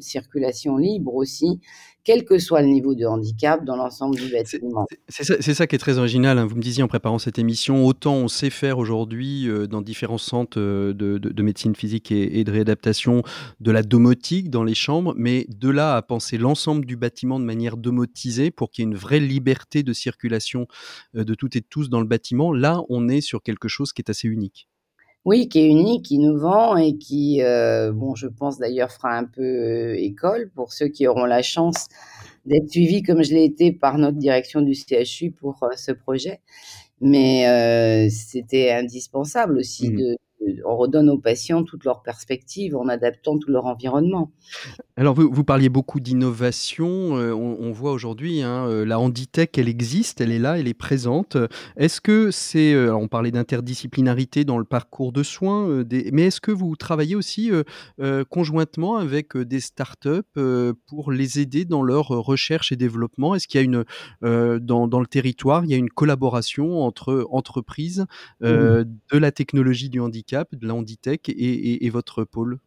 circulation 0.00 0.76
libre 0.76 1.14
aussi, 1.14 1.60
quel 2.08 2.24
que 2.24 2.38
soit 2.38 2.62
le 2.62 2.68
niveau 2.68 2.94
de 2.94 3.04
handicap 3.04 3.66
dans 3.66 3.76
l'ensemble 3.76 4.16
du 4.16 4.32
bâtiment. 4.32 4.86
C'est 5.08 5.24
ça, 5.24 5.42
ça, 5.42 5.66
qui 5.66 5.76
est 5.76 5.78
très 5.78 5.98
original. 5.98 6.38
Hein. 6.38 6.46
Vous 6.46 6.56
me 6.56 6.62
disiez 6.62 6.82
en 6.82 6.88
préparant 6.88 7.18
cette 7.18 7.38
émission, 7.38 7.84
autant 7.84 8.14
on 8.14 8.28
sait 8.28 8.48
faire 8.48 8.78
aujourd'hui 8.78 9.46
euh, 9.46 9.66
dans 9.66 9.82
différents 9.82 10.16
centres 10.16 10.58
euh, 10.58 10.94
de, 10.94 11.18
de, 11.18 11.28
de, 11.28 11.42
médecine 11.42 11.76
physique 11.76 12.10
et, 12.10 12.40
et, 12.40 12.44
de 12.44 12.50
réadaptation 12.50 13.22
de 13.60 13.70
la 13.70 13.82
domotique 13.82 14.48
dans 14.48 14.64
les 14.64 14.72
chambres, 14.72 15.12
mais 15.18 15.44
de 15.50 15.68
là 15.68 15.96
à 15.96 16.00
penser 16.00 16.38
l'ensemble 16.38 16.86
du 16.86 16.96
bâtiment 16.96 17.38
de 17.38 17.44
manière 17.44 17.76
domotisée 17.76 18.50
pour 18.50 18.70
qu'il 18.70 18.84
y 18.84 18.88
ait 18.88 18.90
une 18.90 18.96
vraie 18.96 19.20
liberté 19.20 19.82
de 19.82 19.92
circulation 19.92 20.66
euh, 21.14 21.24
de 21.24 21.34
toutes 21.34 21.56
et 21.56 21.60
de 21.60 21.66
tous 21.68 21.90
dans 21.90 22.00
le 22.00 22.06
bâtiment, 22.06 22.54
là 22.54 22.80
on 22.88 23.10
est 23.10 23.20
sur 23.20 23.42
quelque 23.42 23.68
chose 23.68 23.92
qui 23.92 24.00
est 24.00 24.08
assez 24.08 24.28
unique. 24.28 24.66
Oui, 25.24 25.48
qui 25.48 25.60
est 25.60 25.68
unique, 25.68 26.10
innovant 26.10 26.76
et 26.76 26.96
qui, 26.96 27.42
euh, 27.42 27.92
bon, 27.92 28.14
je 28.14 28.28
pense 28.28 28.58
d'ailleurs 28.58 28.90
fera 28.90 29.10
un 29.16 29.24
peu 29.24 29.42
euh, 29.42 29.94
école 29.98 30.50
pour 30.54 30.72
ceux 30.72 30.88
qui 30.88 31.06
auront 31.06 31.26
la 31.26 31.42
chance 31.42 31.88
d'être 32.46 32.70
suivis 32.70 33.02
comme 33.02 33.22
je 33.22 33.34
l'ai 33.34 33.44
été 33.44 33.72
par 33.72 33.98
notre 33.98 34.16
direction 34.16 34.62
du 34.62 34.74
CHU 34.74 35.32
pour 35.32 35.62
euh, 35.64 35.68
ce 35.76 35.92
projet. 35.92 36.40
Mais 37.00 38.08
c'était 38.10 38.72
indispensable 38.72 39.58
aussi 39.58 39.90
mmh. 39.90 39.96
de, 39.96 40.16
on 40.64 40.76
redonne 40.76 41.10
aux 41.10 41.18
patients 41.18 41.64
toutes 41.64 41.84
leurs 41.84 42.02
perspectives 42.02 42.76
en 42.76 42.88
adaptant 42.88 43.38
tout 43.38 43.50
leur 43.50 43.66
environnement. 43.66 44.32
Alors, 44.96 45.14
vous, 45.14 45.30
vous 45.30 45.44
parliez 45.44 45.68
beaucoup 45.68 46.00
d'innovation. 46.00 47.16
Euh, 47.16 47.32
on, 47.32 47.58
on, 47.60 47.72
voit 47.72 47.92
aujourd'hui, 47.92 48.42
hein, 48.42 48.66
euh, 48.66 48.84
la 48.84 48.98
Handitech, 48.98 49.56
elle 49.58 49.68
existe, 49.68 50.20
elle 50.20 50.32
est 50.32 50.38
là, 50.38 50.58
elle 50.58 50.68
est 50.68 50.74
présente. 50.74 51.36
Est-ce 51.76 52.00
que 52.00 52.30
c'est. 52.30 52.74
Euh, 52.74 52.94
on 52.94 53.08
parlait 53.08 53.30
d'interdisciplinarité 53.30 54.44
dans 54.44 54.58
le 54.58 54.64
parcours 54.64 55.12
de 55.12 55.22
soins, 55.22 55.68
euh, 55.68 55.84
des, 55.84 56.10
mais 56.12 56.26
est-ce 56.26 56.40
que 56.40 56.50
vous 56.50 56.76
travaillez 56.76 57.14
aussi 57.14 57.50
euh, 58.00 58.24
conjointement 58.24 58.96
avec 58.96 59.36
des 59.36 59.60
startups 59.60 60.08
pour 60.86 61.12
les 61.12 61.40
aider 61.40 61.64
dans 61.64 61.82
leur 61.82 62.08
recherche 62.08 62.72
et 62.72 62.76
développement? 62.76 63.34
Est-ce 63.34 63.48
qu'il 63.48 63.60
y 63.60 63.62
a 63.62 63.64
une. 63.64 63.84
Dans, 64.20 64.88
dans, 64.88 65.00
le 65.00 65.06
territoire, 65.06 65.64
il 65.64 65.70
y 65.70 65.74
a 65.74 65.76
une 65.76 65.90
collaboration 65.90 66.82
entre 66.82 67.26
entreprises 67.30 68.06
mmh. 68.40 68.46
de 68.46 69.18
la 69.18 69.32
technologie 69.32 69.88
du 69.88 70.00
handicap, 70.00 70.27
de 70.34 70.66
la 70.66 70.74
Handitech 70.74 71.28
et, 71.28 71.86
et, 71.86 71.90
votre 71.90 72.24
pôle? 72.24 72.58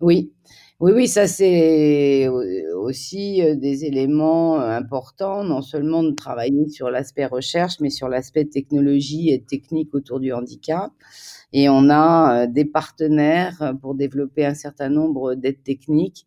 Oui, 0.00 0.32
oui, 0.78 0.92
oui, 0.94 1.08
ça 1.08 1.26
c'est 1.26 2.28
aussi 2.28 3.42
des 3.56 3.84
éléments 3.84 4.60
importants, 4.60 5.42
non 5.42 5.60
seulement 5.60 6.04
de 6.04 6.12
travailler 6.12 6.68
sur 6.68 6.88
l'aspect 6.90 7.26
recherche, 7.26 7.80
mais 7.80 7.90
sur 7.90 8.08
l'aspect 8.08 8.44
technologie 8.44 9.30
et 9.30 9.42
technique 9.42 9.94
autour 9.94 10.20
du 10.20 10.32
handicap. 10.32 10.92
Et 11.52 11.68
on 11.68 11.90
a 11.90 12.46
des 12.46 12.64
partenaires 12.64 13.74
pour 13.80 13.96
développer 13.96 14.46
un 14.46 14.54
certain 14.54 14.88
nombre 14.88 15.34
d'aides 15.34 15.64
techniques 15.64 16.26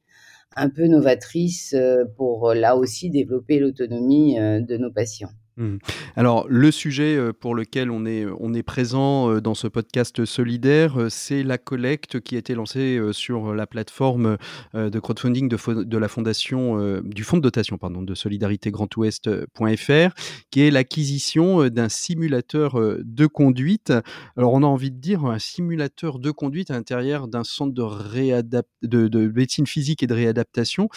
un 0.58 0.70
peu 0.70 0.88
novatrices 0.88 1.76
pour 2.18 2.54
là 2.54 2.76
aussi 2.76 3.10
développer 3.10 3.60
l'autonomie 3.60 4.36
de 4.36 4.78
nos 4.78 4.92
patients. 4.92 5.32
Mmh. 5.58 5.78
Alors, 6.16 6.48
le 6.48 6.72
sujet 6.72 7.16
euh, 7.18 7.34
pour 7.34 7.56
lequel 7.56 7.92
on 7.92 8.06
est, 8.06 8.64
présent 8.64 9.30
euh, 9.30 9.42
dans 9.42 9.54
ce 9.54 9.68
podcast 9.68 10.24
solidaire, 10.24 11.00
euh, 11.00 11.10
c'est 11.10 11.44
la 11.44 11.58
collecte 11.58 12.20
qui 12.22 12.36
a 12.36 12.40
été 12.40 12.56
lancée 12.56 13.00
sur 13.12 13.54
la 13.54 13.68
plateforme 13.68 14.38
de 14.74 15.00
crowdfunding 15.00 15.50
de, 15.50 15.98
la 15.98 16.08
fondation, 16.08 17.02
du 17.04 17.24
fonds 17.24 17.38
de 17.38 17.42
dotation 17.42 17.78
pardon, 17.78 18.02
de 18.02 18.16
solidarité 18.16 18.72
grandouest.fr, 18.72 20.14
qui 20.52 20.62
est 20.62 20.72
l'acquisition 20.72 21.68
d'un 21.70 21.90
simulateur 21.90 22.80
de 22.80 23.26
conduite. 23.28 23.94
Alors, 24.38 24.54
on 24.54 24.64
a 24.64 24.68
envie 24.68 24.92
de 24.92 24.98
dire 24.98 25.26
un 25.26 25.40
simulateur 25.40 26.20
de 26.20 26.32
conduite 26.32 26.72
à 26.72 26.76
l'intérieur 26.76 27.28
d'un 27.28 27.44
centre 27.44 27.74
de, 27.74 29.08
de 29.08 29.28
médecine 29.28 29.68
physique 29.68 30.04
et 30.04 30.08
de 30.08 30.14
réadaptation 30.14 30.90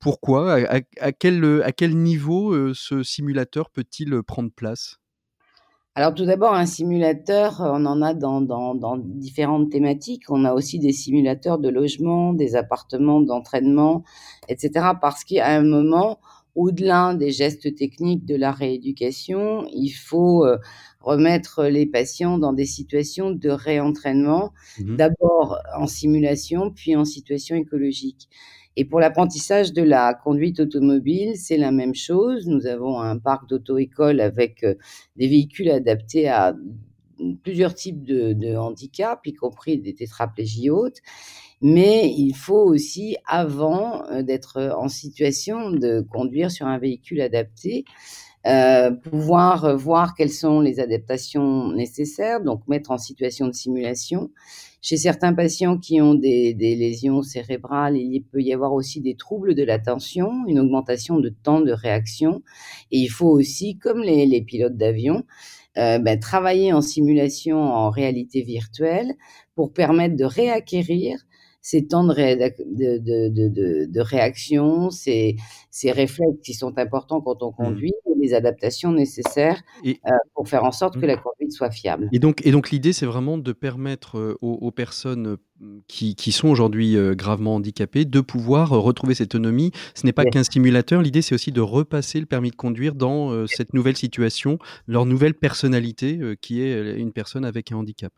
pourquoi? 0.00 0.54
À, 0.54 0.80
à, 1.00 1.12
quel, 1.12 1.62
à 1.64 1.72
quel 1.72 1.96
niveau 1.96 2.52
euh, 2.52 2.72
ce 2.74 3.02
simulateur 3.02 3.70
peut-il 3.70 4.22
prendre 4.22 4.50
place? 4.50 4.96
Alors 5.96 6.14
tout 6.14 6.24
d'abord, 6.24 6.54
un 6.54 6.66
simulateur, 6.66 7.56
on 7.60 7.84
en 7.84 8.00
a 8.00 8.14
dans, 8.14 8.40
dans, 8.40 8.76
dans, 8.76 8.96
différentes 8.96 9.70
thématiques. 9.70 10.30
On 10.30 10.44
a 10.44 10.54
aussi 10.54 10.78
des 10.78 10.92
simulateurs 10.92 11.58
de 11.58 11.68
logement, 11.68 12.32
des 12.32 12.54
appartements 12.54 13.20
d'entraînement, 13.20 14.04
etc. 14.48 14.92
Parce 15.00 15.24
qu'à 15.24 15.48
un 15.48 15.62
moment, 15.62 16.20
au-delà 16.54 17.14
des 17.14 17.32
gestes 17.32 17.74
techniques 17.74 18.24
de 18.24 18.36
la 18.36 18.52
rééducation, 18.52 19.66
il 19.72 19.90
faut 19.90 20.44
euh, 20.44 20.58
remettre 21.00 21.64
les 21.64 21.86
patients 21.86 22.38
dans 22.38 22.52
des 22.52 22.66
situations 22.66 23.30
de 23.30 23.50
réentraînement, 23.50 24.52
mmh 24.78 24.96
d'abord 24.96 25.58
en 25.76 25.86
simulation, 25.86 26.70
puis 26.70 26.94
en 26.94 27.04
situation 27.04 27.56
écologique. 27.56 28.28
Et 28.76 28.84
pour 28.84 29.00
l'apprentissage 29.00 29.72
de 29.72 29.82
la 29.82 30.14
conduite 30.14 30.60
automobile, 30.60 31.36
c'est 31.36 31.56
la 31.56 31.72
même 31.72 31.94
chose. 31.94 32.46
Nous 32.46 32.66
avons 32.66 33.00
un 33.00 33.18
parc 33.18 33.48
d'auto-école 33.48 34.20
avec 34.20 34.64
des 35.16 35.28
véhicules 35.28 35.70
adaptés 35.70 36.28
à 36.28 36.54
plusieurs 37.42 37.74
types 37.74 38.02
de, 38.02 38.32
de 38.32 38.56
handicap, 38.56 39.20
y 39.26 39.34
compris 39.34 39.78
des 39.78 39.94
tétraplégies 39.94 40.70
hautes. 40.70 40.98
Mais 41.62 42.10
il 42.16 42.34
faut 42.34 42.62
aussi, 42.62 43.16
avant 43.26 44.04
euh, 44.10 44.22
d'être 44.22 44.74
en 44.78 44.88
situation 44.88 45.70
de 45.70 46.00
conduire 46.00 46.50
sur 46.50 46.66
un 46.66 46.78
véhicule 46.78 47.20
adapté, 47.20 47.84
euh, 48.46 48.90
pouvoir 48.90 49.76
voir 49.76 50.14
quelles 50.14 50.32
sont 50.32 50.60
les 50.60 50.80
adaptations 50.80 51.70
nécessaires, 51.72 52.40
donc 52.40 52.66
mettre 52.68 52.90
en 52.90 52.98
situation 52.98 53.46
de 53.46 53.52
simulation. 53.52 54.30
Chez 54.82 54.96
certains 54.96 55.34
patients 55.34 55.76
qui 55.76 56.00
ont 56.00 56.14
des, 56.14 56.54
des, 56.54 56.74
lésions 56.74 57.22
cérébrales, 57.22 57.96
il 57.96 58.22
peut 58.22 58.40
y 58.40 58.52
avoir 58.54 58.72
aussi 58.72 59.00
des 59.00 59.14
troubles 59.14 59.54
de 59.54 59.62
l'attention, 59.62 60.30
une 60.46 60.58
augmentation 60.58 61.20
de 61.20 61.28
temps 61.28 61.60
de 61.60 61.72
réaction. 61.72 62.42
Et 62.90 62.98
il 62.98 63.08
faut 63.08 63.28
aussi, 63.28 63.76
comme 63.76 64.02
les, 64.02 64.24
les 64.24 64.40
pilotes 64.40 64.76
d'avion, 64.76 65.24
euh, 65.76 65.98
ben, 65.98 66.18
travailler 66.18 66.72
en 66.72 66.80
simulation 66.80 67.58
en 67.58 67.90
réalité 67.90 68.42
virtuelle 68.42 69.14
pour 69.54 69.72
permettre 69.72 70.16
de 70.16 70.24
réacquérir 70.24 71.18
ces 71.62 71.86
temps 71.86 72.04
de, 72.04 72.14
de, 72.14 72.98
de, 72.98 73.48
de, 73.48 73.86
de 73.86 74.00
réaction, 74.00 74.90
ces, 74.90 75.36
ces, 75.70 75.92
réflexes 75.92 76.40
qui 76.44 76.54
sont 76.54 76.78
importants 76.78 77.20
quand 77.20 77.42
on 77.42 77.50
mmh. 77.50 77.54
conduit, 77.54 77.92
et 78.06 78.18
les 78.18 78.34
adaptations 78.34 78.92
nécessaires 78.92 79.60
et, 79.84 80.00
euh, 80.06 80.10
pour 80.34 80.48
faire 80.48 80.64
en 80.64 80.72
sorte 80.72 80.94
que 80.94 81.04
mmh. 81.04 81.08
la 81.08 81.16
conduite 81.16 81.52
soit 81.52 81.70
fiable. 81.70 82.08
Et 82.12 82.18
donc, 82.18 82.44
et 82.46 82.50
donc 82.50 82.70
l'idée, 82.70 82.92
c'est 82.92 83.06
vraiment 83.06 83.38
de 83.38 83.52
permettre 83.52 84.18
euh, 84.18 84.38
aux, 84.40 84.54
aux 84.54 84.70
personnes 84.70 85.36
qui, 85.88 86.14
qui, 86.14 86.32
sont 86.32 86.48
aujourd'hui 86.48 86.96
gravement 87.14 87.56
handicapées 87.56 88.06
de 88.06 88.20
pouvoir 88.22 88.70
retrouver 88.70 89.14
cette 89.14 89.34
autonomie. 89.34 89.72
Ce 89.94 90.06
n'est 90.06 90.12
pas 90.14 90.24
qu'un 90.24 90.42
simulateur, 90.42 91.02
l'idée 91.02 91.20
c'est 91.20 91.34
aussi 91.34 91.52
de 91.52 91.60
repasser 91.60 92.18
le 92.18 92.24
permis 92.24 92.50
de 92.50 92.56
conduire 92.56 92.94
dans 92.94 93.46
cette 93.46 93.74
nouvelle 93.74 93.96
situation, 93.98 94.58
leur 94.86 95.04
nouvelle 95.04 95.34
personnalité 95.34 96.18
qui 96.40 96.62
est 96.62 96.96
une 96.96 97.12
personne 97.12 97.44
avec 97.44 97.72
un 97.72 97.76
handicap. 97.76 98.10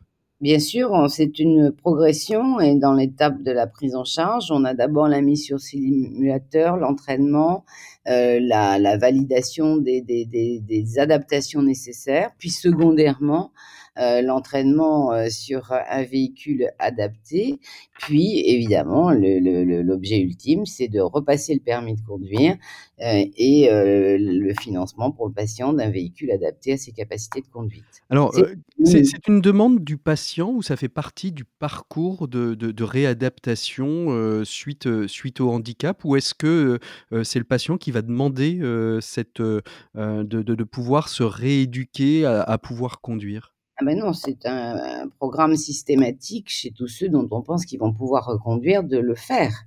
Bien 0.43 0.59
sûr, 0.59 1.05
c'est 1.07 1.39
une 1.39 1.71
progression 1.71 2.59
et 2.59 2.75
dans 2.75 2.91
l'étape 2.91 3.41
de 3.43 3.51
la 3.53 3.65
prise 3.65 3.95
en 3.95 4.03
charge, 4.03 4.51
on 4.51 4.65
a 4.65 4.73
d'abord 4.73 5.07
la 5.07 5.21
mise 5.21 5.45
sur 5.45 5.57
simulateur, 5.57 6.75
l'entraînement, 6.75 7.63
euh, 8.09 8.41
la, 8.41 8.97
validation 8.97 9.77
des, 9.77 10.01
des, 10.01 10.99
adaptations 10.99 11.61
nécessaires, 11.61 12.31
puis 12.37 12.49
secondairement, 12.49 13.53
l'entraînement 13.95 15.13
euh, 15.13 15.29
sur 15.29 15.71
un 15.71 16.03
véhicule 16.03 16.69
adapté, 16.79 17.59
puis 17.99 18.39
évidemment, 18.47 19.11
l'objet 19.11 20.19
ultime, 20.19 20.65
c'est 20.65 20.87
de 20.87 20.99
repasser 20.99 21.53
le 21.53 21.59
permis 21.59 21.95
de 21.95 22.01
conduire 22.01 22.55
euh, 23.01 23.25
et 23.37 23.69
euh, 23.71 24.17
le 24.19 24.53
financement 24.59 25.11
pour 25.11 25.27
le 25.27 25.33
patient 25.33 25.73
d'un 25.73 25.89
véhicule 25.89 26.31
adapté 26.31 26.73
à 26.73 26.77
ses 26.77 26.91
capacités 26.91 27.41
de 27.41 27.47
conduite. 27.47 27.83
Alors, 28.09 28.35
c'est 28.83 29.27
une 29.27 29.41
demande 29.41 29.83
du 29.83 29.97
patient 29.97 30.51
ou 30.51 30.61
ça 30.61 30.75
fait 30.75 30.89
partie 30.89 31.31
du 31.31 31.45
parcours 31.45 32.27
de, 32.27 32.55
de, 32.55 32.71
de 32.71 32.83
réadaptation 32.83 34.43
suite, 34.43 35.07
suite 35.07 35.39
au 35.39 35.51
handicap? 35.51 36.03
Ou 36.03 36.15
est-ce 36.15 36.33
que 36.33 36.79
c'est 37.23 37.39
le 37.39 37.45
patient 37.45 37.77
qui 37.77 37.91
va 37.91 38.01
demander 38.01 38.59
cette, 39.01 39.41
de, 39.41 39.63
de, 39.95 40.63
pouvoir 40.63 41.09
se 41.09 41.23
rééduquer 41.23 42.25
à, 42.25 42.41
à 42.41 42.57
pouvoir 42.57 43.01
conduire? 43.01 43.53
Ah 43.83 43.85
ben 43.85 43.99
non, 43.99 44.13
c'est 44.13 44.45
un, 44.45 45.09
programme 45.19 45.57
systématique 45.57 46.45
chez 46.47 46.71
tous 46.71 46.87
ceux 46.87 47.09
dont 47.09 47.27
on 47.31 47.41
pense 47.41 47.65
qu'ils 47.65 47.79
vont 47.79 47.91
pouvoir 47.91 48.25
reconduire 48.25 48.81
de 48.81 48.97
le 48.97 49.13
faire. 49.13 49.65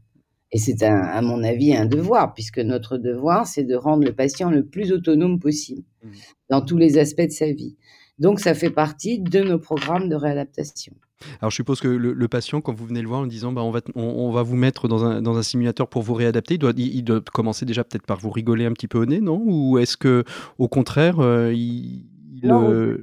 Et 0.52 0.58
c'est 0.58 0.82
à 0.82 1.20
mon 1.20 1.44
avis 1.44 1.76
un 1.76 1.84
devoir, 1.84 2.32
puisque 2.32 2.60
notre 2.60 2.96
devoir, 2.96 3.46
c'est 3.46 3.64
de 3.64 3.74
rendre 3.74 4.04
le 4.04 4.14
patient 4.14 4.50
le 4.50 4.64
plus 4.64 4.90
autonome 4.92 5.38
possible 5.38 5.82
mmh. 6.02 6.08
dans 6.48 6.62
tous 6.62 6.78
les 6.78 6.96
aspects 6.96 7.26
de 7.26 7.30
sa 7.30 7.52
vie. 7.52 7.76
Donc 8.18 8.40
ça 8.40 8.54
fait 8.54 8.70
partie 8.70 9.18
de 9.18 9.42
nos 9.42 9.58
programmes 9.58 10.08
de 10.08 10.14
réadaptation. 10.14 10.94
Alors 11.40 11.50
je 11.50 11.56
suppose 11.56 11.80
que 11.80 11.88
le, 11.88 12.28
patient, 12.28 12.62
quand 12.62 12.72
vous 12.72 12.86
venez 12.86 13.02
le 13.02 13.08
voir 13.08 13.20
en 13.20 13.26
disant 13.26 13.52
bah, 13.52 13.62
on, 13.62 13.70
va, 13.70 13.80
on, 13.94 14.30
va 14.30 14.42
vous 14.42 14.56
mettre 14.56 14.88
dans 14.88 15.04
un, 15.04 15.20
dans 15.20 15.36
un, 15.36 15.42
simulateur 15.42 15.88
pour 15.88 16.02
vous 16.02 16.14
réadapter, 16.14 16.54
il 16.54 16.58
doit, 16.58 16.72
il, 16.76 17.02
doit 17.02 17.20
commencer 17.20 17.66
déjà 17.66 17.84
peut-être 17.84 18.06
par 18.06 18.18
vous 18.18 18.30
rigoler 18.30 18.64
un 18.64 18.72
petit 18.72 18.88
peu 18.88 18.98
au 18.98 19.04
nez, 19.04 19.20
non? 19.20 19.42
Ou 19.44 19.76
est-ce 19.76 19.98
que 19.98 20.24
au 20.56 20.68
contraire, 20.68 21.20
euh, 21.20 21.52
il, 21.52 22.06
non, 22.42 22.96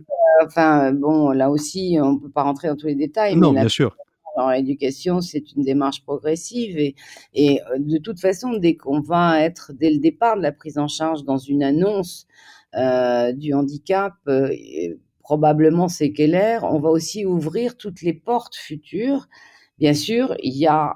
enfin, 0.45 0.91
bon, 0.91 1.31
là 1.31 1.49
aussi, 1.49 1.97
on 2.01 2.13
ne 2.13 2.19
peut 2.19 2.29
pas 2.29 2.43
rentrer 2.43 2.67
dans 2.67 2.75
tous 2.75 2.87
les 2.87 2.95
détails. 2.95 3.35
Non, 3.35 3.51
bien 3.51 3.67
sûr. 3.67 3.95
Alors, 4.35 4.51
l'éducation, 4.51 5.21
c'est 5.21 5.53
une 5.53 5.63
démarche 5.63 6.03
progressive 6.03 6.77
et, 6.77 6.95
et 7.33 7.61
euh, 7.61 7.77
de 7.77 7.99
toute 7.99 8.19
façon, 8.19 8.53
dès 8.53 8.75
qu'on 8.75 8.99
va 8.99 9.41
être, 9.41 9.71
dès 9.73 9.91
le 9.91 9.99
départ 9.99 10.37
de 10.37 10.41
la 10.41 10.51
prise 10.51 10.77
en 10.79 10.87
charge 10.87 11.23
dans 11.23 11.37
une 11.37 11.61
annonce 11.61 12.25
euh, 12.75 13.31
du 13.31 13.53
handicap, 13.53 14.13
euh, 14.27 14.49
probablement 15.19 15.87
séquelaire, 15.87 16.63
on 16.63 16.79
va 16.79 16.89
aussi 16.89 17.25
ouvrir 17.25 17.77
toutes 17.77 18.01
les 18.01 18.13
portes 18.13 18.55
futures. 18.55 19.27
Bien 19.77 19.93
sûr, 19.93 20.35
il 20.41 20.57
y 20.57 20.65
a 20.65 20.95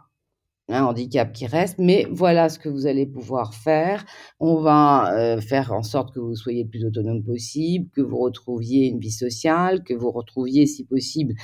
un 0.70 0.84
handicap 0.84 1.32
qui 1.32 1.48
reste, 1.48 1.78
mais 1.80 2.08
voilà 2.12 2.50
ce 2.50 2.60
que 2.60 2.68
vous 2.68 2.88
allez 2.88 3.06
pouvoir 3.06 3.54
faire. 3.54 4.06
On 4.40 4.60
va 4.62 5.14
euh, 5.14 5.40
faire 5.40 5.72
en 5.72 5.82
sorte 5.82 6.14
que 6.14 6.20
vous 6.20 6.36
soyez 6.36 6.64
le 6.64 6.70
plus 6.70 6.86
autonome 6.86 7.24
possible, 7.24 7.90
que 7.96 8.02
vous 8.02 8.18
retrouviez 8.18 8.88
une 8.88 9.00
vie 9.00 9.12
sociale, 9.12 9.84
que 9.84 9.94
vous 9.94 10.12
retrouviez, 10.12 10.66
si 10.66 10.84
possible, 10.84 11.36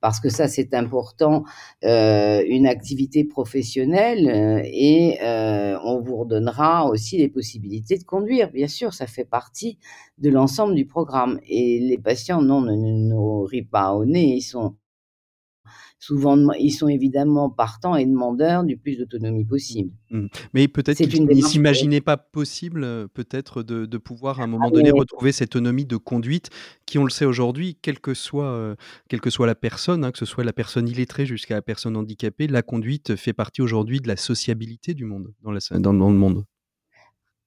parce 0.00 0.20
que 0.20 0.28
ça 0.28 0.46
c'est 0.46 0.74
important, 0.74 1.44
euh, 1.84 2.42
une 2.46 2.66
activité 2.66 3.24
professionnelle 3.24 4.28
euh, 4.28 4.62
et 4.64 5.18
euh, 5.22 5.78
on 5.84 6.00
vous 6.00 6.16
redonnera 6.16 6.86
aussi 6.86 7.16
les 7.18 7.28
possibilités 7.28 7.96
de 7.98 8.04
conduire. 8.04 8.50
Bien 8.52 8.68
sûr, 8.68 8.92
ça 8.92 9.06
fait 9.06 9.24
partie 9.24 9.78
de 10.18 10.30
l'ensemble 10.30 10.74
du 10.74 10.86
programme. 10.86 11.40
Et 11.48 11.80
les 11.80 11.98
patients, 11.98 12.42
non, 12.42 12.60
ne 12.60 12.74
nous 12.74 13.42
rient 13.44 13.62
pas 13.62 13.94
au 13.94 14.04
nez, 14.04 14.36
ils 14.36 14.42
sont 14.42 14.76
souvent, 15.98 16.52
ils 16.52 16.70
sont 16.70 16.88
évidemment 16.88 17.50
partants 17.50 17.96
et 17.96 18.04
demandeurs 18.04 18.64
du 18.64 18.76
plus 18.76 18.96
d'autonomie 18.96 19.44
possible. 19.44 19.90
Mmh. 20.10 20.26
Mais 20.54 20.68
peut-être 20.68 20.98
qu'ils 21.06 21.24
ne 21.24 21.40
s'imaginaient 21.40 22.00
pas 22.00 22.16
possible, 22.16 22.84
euh, 22.84 23.06
peut-être, 23.12 23.62
de, 23.62 23.86
de, 23.86 23.98
pouvoir 23.98 24.40
à 24.40 24.44
un 24.44 24.46
moment 24.46 24.68
ah, 24.68 24.70
donné 24.70 24.90
retrouver 24.90 25.32
cette 25.32 25.56
autonomie 25.56 25.86
de 25.86 25.96
conduite 25.96 26.50
qui, 26.84 26.98
on 26.98 27.04
le 27.04 27.10
sait 27.10 27.24
aujourd'hui, 27.24 27.78
quelle 27.80 28.00
que 28.00 28.14
soit, 28.14 28.50
euh, 28.50 28.74
quelle 29.08 29.20
que 29.20 29.30
soit 29.30 29.46
la 29.46 29.54
personne, 29.54 30.04
hein, 30.04 30.12
que 30.12 30.18
ce 30.18 30.26
soit 30.26 30.44
la 30.44 30.52
personne 30.52 30.88
illettrée 30.88 31.26
jusqu'à 31.26 31.54
la 31.54 31.62
personne 31.62 31.96
handicapée, 31.96 32.46
la 32.46 32.62
conduite 32.62 33.16
fait 33.16 33.32
partie 33.32 33.62
aujourd'hui 33.62 34.00
de 34.00 34.08
la 34.08 34.16
sociabilité 34.16 34.94
du 34.94 35.04
monde, 35.04 35.32
dans, 35.42 35.50
la, 35.50 35.60
dans, 35.78 35.94
dans 35.94 36.10
le 36.10 36.16
monde. 36.16 36.44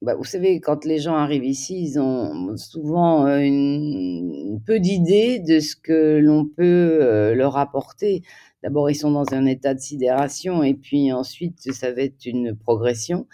Bah, 0.01 0.15
vous 0.15 0.23
savez, 0.23 0.61
quand 0.61 0.85
les 0.85 0.97
gens 0.99 1.15
arrivent 1.15 1.43
ici, 1.43 1.81
ils 1.81 1.99
ont 1.99 2.55
souvent 2.55 3.25
euh, 3.27 3.39
une, 3.39 4.61
peu 4.65 4.79
d'idées 4.79 5.39
de 5.39 5.59
ce 5.59 5.75
que 5.75 6.19
l'on 6.19 6.45
peut 6.45 6.99
euh, 7.01 7.35
leur 7.35 7.57
apporter. 7.57 8.23
D'abord, 8.63 8.89
ils 8.89 8.95
sont 8.95 9.11
dans 9.11 9.33
un 9.33 9.45
état 9.45 9.73
de 9.73 9.79
sidération 9.79 10.63
et 10.63 10.73
puis 10.73 11.11
ensuite, 11.11 11.73
ça 11.73 11.91
va 11.91 12.03
être 12.03 12.25
une 12.25 12.55
progression. 12.55 13.27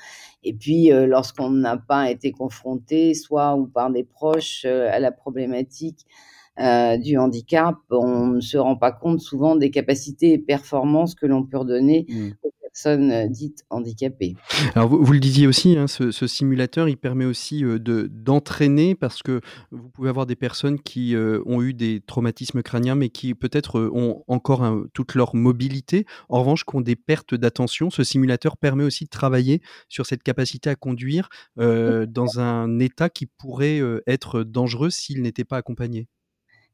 Et 0.44 0.54
puis, 0.54 0.92
euh, 0.92 1.06
lorsqu'on 1.06 1.52
n'a 1.52 1.78
pas 1.78 2.10
été 2.10 2.32
confronté, 2.32 3.14
soit 3.14 3.56
ou 3.56 3.68
par 3.68 3.92
des 3.92 4.04
proches, 4.04 4.66
à 4.66 5.00
la 5.00 5.12
problématique 5.12 6.08
du 6.58 7.18
handicap, 7.18 7.76
on 7.92 8.28
ne 8.28 8.40
se 8.40 8.58
rend 8.58 8.78
pas 8.78 8.94
compte 8.94 9.20
souvent 9.20 9.58
des 9.58 9.70
capacités 9.72 10.32
et 10.34 10.38
performances 10.40 11.14
que 11.14 11.26
l'on 11.26 11.44
peut 11.44 11.58
redonner 11.58 12.06
mmh 12.08 12.32
euh, 12.86 13.28
dites 13.28 13.64
handicapées. 13.70 14.36
Alors 14.76 14.90
vous, 14.90 15.14
le 15.14 15.20
disiez 15.20 15.48
aussi, 15.48 15.78
hein, 15.78 15.88
ce, 15.88 16.12
simulateur, 16.28 16.90
il 16.90 16.98
permet 16.98 17.26
aussi 17.26 17.64
euh, 17.64 17.80
de 17.80 18.10
d'entraîner 18.12 18.96
parce 18.96 19.24
que 19.24 19.40
vous 19.72 19.90
pouvez 19.90 20.10
avoir 20.10 20.26
des 20.26 20.36
personnes 20.36 20.80
qui 20.80 21.16
euh, 21.16 21.42
ont 21.46 21.62
eu 21.62 21.74
des 21.74 22.02
traumatismes 22.06 22.62
crâniens 22.62 22.96
mais 22.96 23.10
qui 23.10 23.34
peut-être 23.34 23.80
ont 23.94 24.24
encore 24.28 24.64
toute 24.94 25.16
leur 25.16 25.36
mobilité, 25.36 26.06
en 26.30 26.40
revanche 26.40 26.66
qui 26.66 26.76
ont 26.76 26.82
des 26.82 26.96
pertes 26.96 27.34
d'attention. 27.34 27.90
Ce 27.90 28.04
simulateur 28.04 28.58
permet 28.58 28.84
aussi 28.84 29.06
de 29.06 29.10
travailler 29.10 29.62
sur 29.88 30.06
cette 30.06 30.24
capacité 30.24 30.70
à 30.70 30.76
conduire 30.76 31.30
dans 31.58 32.40
un 32.40 32.80
état 32.80 33.10
qui 33.10 33.26
pourrait 33.26 33.82
être 34.08 34.44
dangereux 34.44 34.90
s'il 34.90 35.22
n'était 35.22 35.44
pas 35.44 35.58
accompagné 35.58 36.08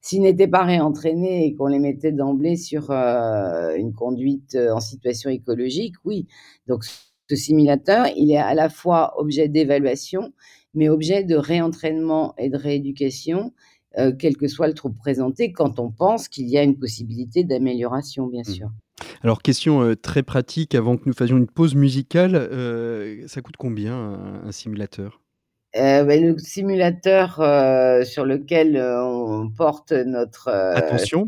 s'ils 0.01 0.21
n'étaient 0.21 0.47
pas 0.47 0.63
réentraînés 0.63 1.45
et 1.45 1.53
qu'on 1.53 1.67
les 1.67 1.79
mettait 1.79 2.11
d'emblée 2.11 2.57
sur 2.57 2.89
euh, 2.89 3.75
une 3.75 3.93
conduite 3.93 4.55
euh, 4.55 4.73
en 4.73 4.79
situation 4.79 5.29
écologique, 5.29 5.95
oui. 6.03 6.27
Donc 6.67 6.83
ce 6.83 7.35
simulateur, 7.35 8.07
il 8.17 8.31
est 8.31 8.37
à 8.37 8.55
la 8.55 8.69
fois 8.69 9.13
objet 9.17 9.47
d'évaluation, 9.47 10.33
mais 10.73 10.89
objet 10.89 11.23
de 11.23 11.35
réentraînement 11.35 12.33
et 12.37 12.49
de 12.49 12.57
rééducation, 12.57 13.53
euh, 13.97 14.11
quel 14.17 14.37
que 14.37 14.47
soit 14.47 14.67
le 14.67 14.73
trouble 14.73 14.97
présenté, 14.97 15.51
quand 15.51 15.79
on 15.79 15.91
pense 15.91 16.27
qu'il 16.27 16.49
y 16.49 16.57
a 16.57 16.63
une 16.63 16.77
possibilité 16.77 17.43
d'amélioration, 17.43 18.25
bien 18.27 18.41
mmh. 18.41 18.53
sûr. 18.53 18.69
Alors, 19.23 19.41
question 19.41 19.95
très 19.95 20.23
pratique, 20.23 20.75
avant 20.75 20.97
que 20.97 21.03
nous 21.05 21.13
fassions 21.13 21.37
une 21.37 21.47
pause 21.47 21.75
musicale, 21.75 22.33
ça 23.27 23.41
coûte 23.41 23.57
combien 23.57 23.95
un 24.43 24.51
simulateur? 24.51 25.20
Euh, 25.77 26.03
ben, 26.03 26.21
le 26.21 26.37
simulateur 26.37 27.39
euh, 27.39 28.03
sur 28.03 28.25
lequel 28.25 28.75
euh, 28.75 29.03
on 29.03 29.49
porte 29.49 29.93
notre 29.93 30.49
attention. 30.49 31.27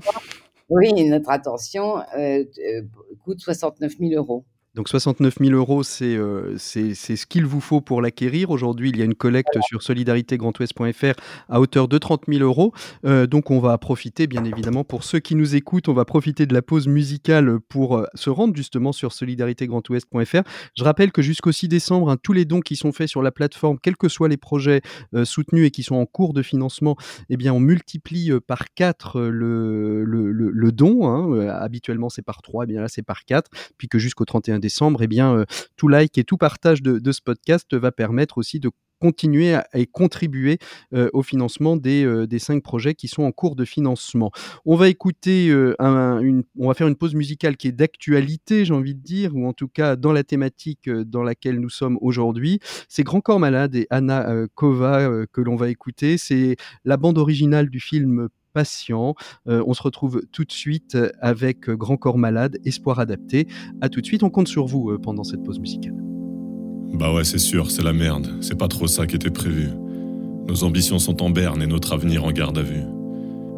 Oui, 0.70 0.92
notre 1.08 1.30
attention 1.30 2.02
coûte 3.24 3.40
69 3.40 3.94
000 4.00 4.12
euros. 4.14 4.44
Donc 4.76 4.90
69 4.90 5.36
000 5.40 5.52
euros, 5.52 5.84
c'est 5.84 6.16
euh, 6.16 6.56
c'est 6.58 6.96
ce 6.96 7.28
qu'il 7.28 7.46
vous 7.46 7.62
faut 7.62 7.80
pour 7.80 8.02
l'acquérir. 8.02 8.50
Aujourd'hui, 8.50 8.90
il 8.90 8.98
y 8.98 9.04
a 9.04 9.06
une 9.06 9.14
collecte 9.14 9.56
sur 9.68 9.84
solidaritégrandouest.fr 9.84 11.14
à 11.48 11.62
hauteur 11.62 11.88
de 11.88 12.00
30 12.00 12.24
000 12.28 12.42
euros. 12.42 12.74
Euh, 13.06 13.28
donc 13.28 13.52
on 13.52 13.60
va 13.60 13.78
profiter, 13.78 14.26
bien 14.26 14.44
évidemment, 14.44 14.84
pour 14.84 15.04
ceux 15.04 15.20
qui 15.20 15.36
nous 15.36 15.56
écoutent, 15.56 15.90
on 15.90 15.94
va 15.94 16.06
profiter 16.06 16.48
de 16.48 16.56
la 16.56 16.64
pause 16.64 16.88
musicale 16.88 17.60
pour 17.60 17.98
euh, 17.98 18.06
se 18.16 18.32
rendre 18.32 18.56
justement 18.56 18.94
sur 18.94 19.14
solidaritégrandouest.fr. 19.14 20.42
Je 20.76 20.84
rappelle 20.84 21.12
que 21.12 21.22
jusqu'au 21.22 21.52
6 21.52 21.68
décembre, 21.68 22.10
hein, 22.10 22.18
tous 22.22 22.34
les 22.34 22.46
dons 22.46 22.62
qui 22.62 22.76
sont 22.76 22.92
faits 22.92 23.10
sur 23.10 23.22
la 23.22 23.32
plateforme, 23.32 23.78
quels 23.78 23.98
que 23.98 24.10
soient 24.10 24.30
les 24.30 24.38
projets 24.38 24.82
soutenus 25.24 25.68
et 25.68 25.72
qui 25.72 25.84
sont 25.84 25.96
en 25.98 26.08
cours 26.08 26.34
de 26.34 26.42
financement, 26.42 26.96
eh 27.30 27.38
bien 27.38 27.54
on 27.54 27.60
multiplie 27.60 28.32
par 28.48 28.74
4 28.74 29.22
le, 29.22 30.72
don. 30.72 31.08
Hein. 31.08 31.48
Habituellement, 31.50 32.10
c'est 32.10 32.24
par 32.24 32.42
3, 32.42 32.64
et 32.64 32.66
eh 32.66 32.68
bien 32.68 32.82
là, 32.82 32.88
c'est 32.88 33.04
par 33.04 33.26
4. 33.26 33.52
Puis 33.78 33.88
que 33.88 34.00
jusqu'au 34.00 34.26
31 34.26 34.63
décembre, 34.64 35.04
eh 35.04 35.08
bien, 35.08 35.36
euh, 35.36 35.46
tout 35.76 35.90
like 35.90 36.18
et 36.18 36.24
tout 36.24 36.38
partage 36.38 36.82
de, 36.82 37.12
ce 37.12 37.22
podcast 37.22 37.76
va 37.76 37.92
permettre 37.92 38.38
aussi 38.38 38.60
de 38.60 38.72
continuer 39.00 39.54
à, 39.54 39.66
contribuer 39.92 40.60
euh, 40.94 41.10
au 41.12 41.24
financement 41.24 41.76
des, 41.76 42.06
euh, 42.06 42.26
des, 42.26 42.40
cinq 42.40 42.64
projets 42.64 42.96
qui 42.96 43.10
sont 43.10 43.24
en 43.24 43.34
cours 43.34 43.58
de 43.58 43.66
financement. 43.66 44.32
On 44.66 44.78
va 44.78 44.88
écouter, 44.88 45.54
on 45.80 46.68
va 46.68 46.74
faire 46.74 46.88
une 46.88 46.96
pause 46.96 47.14
musicale 47.14 47.58
qui 47.58 47.68
est 47.68 47.74
d'actualité, 47.74 48.64
j'ai 48.64 48.74
envie 48.74 48.96
de 48.96 49.02
dire, 49.02 49.36
ou 49.36 49.46
en 49.46 49.52
tout 49.52 49.68
cas 49.68 49.98
dans 49.98 50.14
la 50.14 50.24
thématique 50.24 50.90
dans 50.90 51.24
laquelle 51.24 51.60
nous 51.60 51.70
sommes 51.70 51.98
aujourd'hui. 52.00 52.60
C'est 52.88 53.04
Grand 53.04 53.20
Corps 53.20 53.42
Malade 53.42 53.76
et 53.76 53.88
Anna 53.90 54.48
Kova 54.56 55.26
que 55.34 55.42
l'on 55.42 55.58
va 55.58 55.70
écouter. 55.70 56.18
C'est 56.18 56.56
la 56.86 56.96
bande 56.96 57.18
originale 57.18 57.70
du 57.70 57.82
film 57.82 58.30
patient. 58.54 59.16
Euh, 59.48 59.64
on 59.68 59.74
se 59.74 59.82
retrouve 59.84 60.22
tout 60.32 60.46
de 60.46 60.52
suite 60.52 60.98
avec 61.20 61.70
Grand 61.70 61.98
Corps 61.98 62.18
Malade, 62.18 62.60
Espoir 62.66 63.00
adapté. 63.00 63.48
À 63.82 63.90
tout 63.90 64.02
de 64.02 64.06
suite, 64.06 64.24
on 64.24 64.30
compte 64.30 64.48
sur 64.48 64.66
vous 64.66 64.92
euh, 64.92 64.98
pendant 64.98 65.24
cette 65.24 65.44
pause 65.44 65.60
musicale. 65.60 65.96
Bah 66.94 67.14
ouais, 67.14 67.24
c'est 67.24 67.40
sûr, 67.40 67.72
c'est 67.72 67.84
la 67.84 67.94
merde. 67.94 68.28
C'est 68.42 68.58
pas 68.58 68.68
trop 68.68 68.88
ça 68.88 69.08
qui 69.08 69.16
était 69.16 69.32
prévu. 69.32 69.70
Nos 70.48 70.64
ambitions 70.64 71.00
sont 71.00 71.24
en 71.24 71.30
berne 71.30 71.62
et 71.62 71.68
notre 71.68 71.94
avenir 71.94 72.24
en 72.24 72.32
garde 72.32 72.58
à 72.58 72.62
vue. 72.62 72.84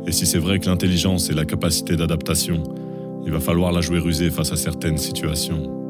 Et 0.08 0.12
si 0.12 0.26
c'est 0.26 0.40
vrai 0.40 0.60
que 0.60 0.68
l'intelligence 0.68 1.30
est 1.30 1.34
la 1.34 1.46
capacité 1.46 1.96
d'adaptation, 1.96 2.64
il 3.26 3.32
va 3.32 3.40
falloir 3.40 3.72
la 3.72 3.82
jouer 3.82 4.00
rusée 4.00 4.30
face 4.30 4.52
à 4.52 4.56
certaines 4.56 5.00
situations. 5.00 5.85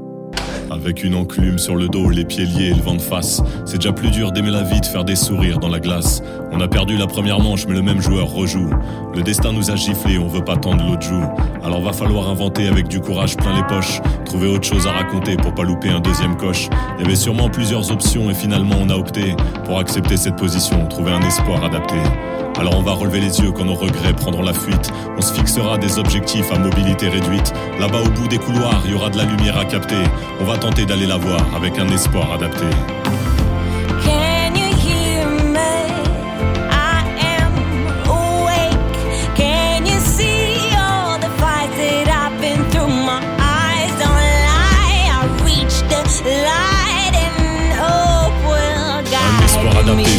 Avec 0.72 1.04
une 1.04 1.16
enclume 1.16 1.60
sur 1.60 1.76
le 1.76 1.88
dos, 1.88 2.10
les 2.10 2.26
pieds 2.26 2.46
liés 2.46 2.70
et 2.70 2.74
le 2.74 2.82
vent 2.82 2.96
de 2.96 3.02
face. 3.02 3.42
C'est 3.66 3.78
déjà 3.78 3.94
plus 3.94 4.10
dur 4.10 4.32
d'aimer 4.32 4.50
la 4.50 4.64
vie, 4.64 4.82
de 4.82 4.86
faire 4.86 5.06
des 5.06 5.16
sourires 5.16 5.60
dans 5.60 5.70
la 5.70 5.80
glace. 5.80 6.24
On 6.52 6.60
a 6.60 6.68
perdu 6.68 6.98
la 6.98 7.08
première 7.08 7.40
manche, 7.40 7.68
mais 7.68 7.76
le 7.76 7.82
même 7.82 8.02
joueur 8.02 8.28
rejoue. 8.28 8.70
Le 9.14 9.22
destin 9.22 9.52
nous 9.52 9.70
a 9.70 9.76
giflé, 9.76 10.18
on 10.18 10.28
veut 10.28 10.44
pas 10.44 10.58
tendre 10.58 10.84
l'autre 10.86 11.04
joue. 11.04 11.24
Alors 11.64 11.82
va 11.82 11.94
falloir 11.94 12.30
inventer 12.30 12.68
avec 12.68 12.88
du 12.88 13.00
courage 13.00 13.38
plein 13.38 13.56
les 13.56 13.64
poches. 13.64 14.02
Trouver 14.26 14.48
autre 14.48 14.68
chose 14.68 14.88
à 14.88 14.92
raconter 14.92 15.36
pour 15.38 15.54
pas 15.54 15.64
louper 15.64 15.90
un 15.90 16.00
deuxième 16.00 16.36
coche. 16.36 16.68
Il 16.98 17.04
y 17.04 17.08
avait 17.08 17.16
sûrement 17.16 17.50
plusieurs 17.50 17.92
options 17.92 18.30
et 18.30 18.34
finalement 18.34 18.76
on 18.80 18.90
a 18.90 18.96
opté 18.96 19.36
pour 19.66 19.80
accepter 19.80 20.18
cette 20.18 20.36
position, 20.36 20.88
trouver 20.88 21.12
un 21.12 21.22
espoir 21.22 21.64
adapté. 21.64 21.96
Alors 22.58 22.78
on 22.78 22.82
va 22.82 22.94
relever 22.94 23.20
les 23.20 23.40
yeux 23.42 23.52
quand 23.52 23.66
nos 23.66 23.76
regrets 23.76 24.14
prendront 24.14 24.42
la 24.42 24.54
fuite. 24.54 24.92
On 25.18 25.22
se 25.22 25.34
fixera 25.34 25.78
des 25.78 26.00
objectifs 26.00 26.52
à 26.54 26.58
mobilité 26.58 27.10
réduite. 27.10 27.54
Là-bas 27.80 28.02
au 28.02 28.10
bout 28.10 28.28
des 28.30 28.38
couloirs, 28.38 28.82
il 28.86 28.92
y 28.92 28.94
aura 28.94 29.10
de 29.10 29.18
la 29.18 29.26
lumière 29.26 29.58
à 29.58 29.66
capter. 29.66 29.96
On 30.40 30.46
va 30.46 30.55
tenter 30.58 30.86
d'aller 30.86 31.06
la 31.06 31.18
voir 31.18 31.56
avec 31.56 31.78
un 31.80 31.88
espoir 31.90 32.34
adapté. 32.34 32.66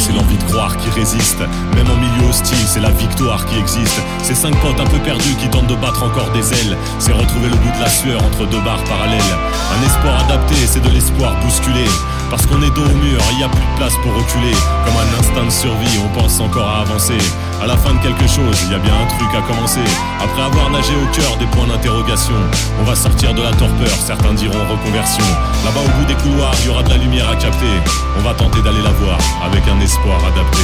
C'est 0.00 0.12
l'envie 0.12 0.36
de 0.36 0.44
croire 0.44 0.76
qui 0.76 0.90
résiste. 0.90 1.40
Même 1.74 1.88
en 1.90 1.96
milieu 1.96 2.28
hostile, 2.28 2.66
c'est 2.66 2.80
la 2.80 2.90
victoire 2.90 3.44
qui 3.46 3.58
existe. 3.58 4.00
Ces 4.22 4.34
cinq 4.34 4.54
potes 4.60 4.78
un 4.78 4.86
peu 4.86 4.98
perdus 4.98 5.34
qui 5.40 5.48
tentent 5.48 5.66
de 5.66 5.74
battre 5.74 6.02
encore 6.02 6.30
des 6.32 6.52
ailes. 6.52 6.76
C'est 6.98 7.12
retrouver 7.12 7.48
le 7.48 7.56
bout 7.56 7.72
de 7.76 7.80
la 7.80 7.88
sueur 7.88 8.22
entre 8.22 8.46
deux 8.46 8.60
barres 8.60 8.84
parallèles. 8.84 9.20
Un 9.20 9.86
espoir 9.86 10.24
adapté, 10.24 10.54
c'est 10.66 10.82
de 10.82 10.90
l'espoir 10.90 11.34
bousculé. 11.40 11.84
Parce 12.30 12.46
qu'on 12.46 12.60
est 12.62 12.70
dos 12.70 12.84
au 12.84 12.96
mur, 12.96 13.20
il 13.32 13.38
n'y 13.38 13.44
a 13.44 13.48
plus 13.48 13.60
de 13.60 13.76
place 13.76 13.94
pour 14.02 14.12
reculer. 14.14 14.54
Comme 14.84 14.96
un 14.96 15.18
instinct 15.18 15.44
de 15.44 15.50
survie, 15.50 15.98
on 16.04 16.08
pense 16.18 16.40
encore 16.40 16.68
à 16.68 16.80
avancer. 16.80 17.18
À 17.62 17.66
la 17.66 17.76
fin 17.76 17.94
de 17.94 17.98
quelque 18.00 18.26
chose, 18.26 18.56
il 18.66 18.72
y 18.72 18.74
a 18.74 18.78
bien 18.78 18.94
un 18.94 19.06
truc 19.06 19.28
à 19.34 19.42
commencer. 19.42 19.86
Après 20.22 20.42
avoir 20.42 20.70
nagé 20.70 20.92
au 20.94 21.06
cœur 21.14 21.36
des 21.38 21.46
points 21.46 21.66
d'interrogation, 21.66 22.34
on 22.80 22.84
va 22.84 22.94
sortir 22.94 23.32
de 23.34 23.42
la 23.42 23.52
torpeur, 23.52 23.96
certains 24.04 24.34
diront 24.34 24.58
reconversion. 24.70 25.24
Là-bas 25.64 25.80
au 25.80 25.98
bout 25.98 26.06
des 26.06 26.16
couloirs, 26.22 26.54
il 26.60 26.66
y 26.66 26.70
aura 26.70 26.82
de 26.82 26.90
la 26.90 26.98
lumière 26.98 27.28
à 27.30 27.36
capter. 27.36 27.76
On 28.18 28.22
va 28.22 28.34
tenter 28.34 28.60
d'aller 28.62 28.82
la 28.82 28.90
voir 28.90 29.18
avec 29.44 29.62
un 29.68 29.80
espoir 29.80 30.18
adapté. 30.24 30.62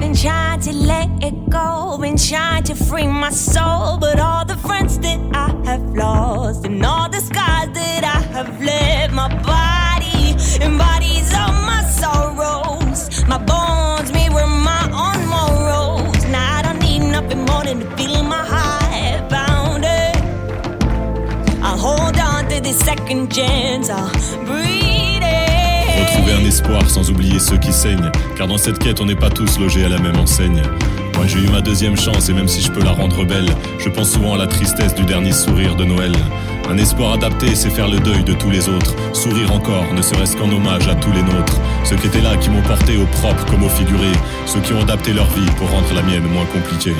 been 0.00 0.14
trying 0.14 0.60
to 0.60 0.72
let 0.72 1.08
it 1.22 1.48
go, 1.48 1.96
been 1.98 2.16
trying 2.16 2.62
to 2.62 2.74
free 2.74 3.06
my 3.06 3.30
soul. 3.30 3.96
But 3.98 4.18
all 4.20 4.44
the 4.44 4.56
friends 4.56 4.98
that 4.98 5.18
I 5.32 5.50
have 5.66 5.84
lost, 5.94 6.64
and 6.66 6.84
all 6.84 7.08
the 7.08 7.20
that 7.74 8.04
I 8.04 8.20
have 8.34 8.60
left, 8.60 9.12
my 9.12 9.28
body 9.42 9.63
Retrouver 25.98 26.32
un 26.32 26.44
espoir 26.44 26.88
sans 26.88 27.10
oublier 27.10 27.38
ceux 27.38 27.56
qui 27.56 27.72
saignent, 27.72 28.10
car 28.36 28.46
dans 28.46 28.58
cette 28.58 28.78
quête 28.78 29.00
on 29.00 29.06
n'est 29.06 29.14
pas 29.14 29.30
tous 29.30 29.58
logés 29.58 29.84
à 29.84 29.88
la 29.88 29.98
même 29.98 30.18
enseigne. 30.18 30.62
Moi 31.16 31.26
j'ai 31.26 31.38
eu 31.38 31.48
ma 31.48 31.60
deuxième 31.60 31.96
chance 31.96 32.28
et 32.28 32.32
même 32.32 32.48
si 32.48 32.60
je 32.60 32.70
peux 32.70 32.82
la 32.82 32.92
rendre 32.92 33.24
belle, 33.24 33.48
je 33.78 33.88
pense 33.88 34.10
souvent 34.10 34.34
à 34.34 34.38
la 34.38 34.46
tristesse 34.46 34.94
du 34.94 35.04
dernier 35.04 35.32
sourire 35.32 35.76
de 35.76 35.84
Noël. 35.84 36.12
Un 36.68 36.78
espoir 36.78 37.12
adapté, 37.12 37.54
c'est 37.54 37.70
faire 37.70 37.88
le 37.88 37.98
deuil 38.00 38.24
de 38.24 38.32
tous 38.32 38.50
les 38.50 38.68
autres. 38.68 38.94
Sourire 39.12 39.52
encore, 39.52 39.92
ne 39.92 40.00
serait-ce 40.00 40.36
qu'en 40.36 40.50
hommage 40.50 40.88
à 40.88 40.94
tous 40.94 41.12
les 41.12 41.22
nôtres. 41.22 41.60
Ceux 41.84 41.96
qui 41.96 42.06
étaient 42.06 42.22
là, 42.22 42.36
qui 42.36 42.48
m'ont 42.50 42.62
porté 42.62 42.96
au 42.96 43.06
propre 43.06 43.44
comme 43.46 43.62
au 43.62 43.68
figuré. 43.68 44.10
Ceux 44.46 44.60
qui 44.60 44.72
ont 44.72 44.80
adapté 44.80 45.12
leur 45.12 45.26
vie 45.30 45.50
pour 45.56 45.70
rendre 45.70 45.92
la 45.94 46.02
mienne 46.02 46.24
moins 46.32 46.46
compliquée. 46.46 46.94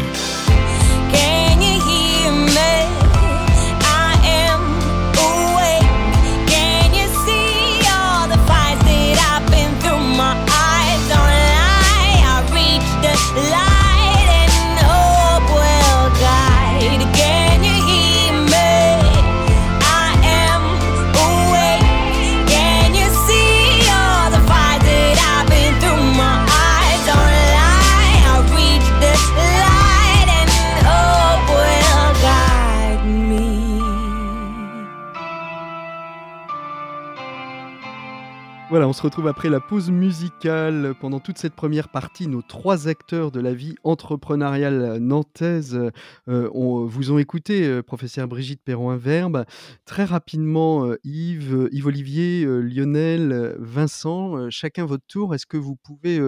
Voilà, 38.75 38.89
on 38.89 38.93
se 38.93 39.03
retrouve 39.03 39.29
après 39.29 39.51
la 39.51 39.61
pause 39.61 39.93
musicale. 39.93 40.97
Pendant 41.01 41.21
toute 41.21 41.39
cette 41.39 41.55
première 41.55 41.89
partie, 41.89 42.27
nos 42.27 42.43
trois 42.43 42.89
acteurs 42.89 43.31
de 43.31 43.39
la 43.39 43.55
vie 43.55 43.77
entrepreneuriale 43.85 44.99
nantaise 44.99 45.79
euh, 46.27 46.51
vous 46.53 47.13
ont 47.13 47.19
écouté, 47.19 47.69
euh, 47.69 47.85
professeur 47.85 48.27
Brigitte 48.27 48.65
Perron-Verbe. 48.65 49.45
Très 49.85 50.05
rapidement, 50.05 50.89
euh, 50.89 50.97
Yves, 51.05 51.69
Yves 51.71 51.87
Olivier, 51.87 52.45
Lionel, 52.45 53.55
Vincent, 53.61 54.51
chacun 54.51 54.87
votre 54.87 55.07
tour. 55.07 55.37
Est-ce 55.37 55.47
que 55.47 55.57
vous 55.57 55.77
pouvez 55.77 56.21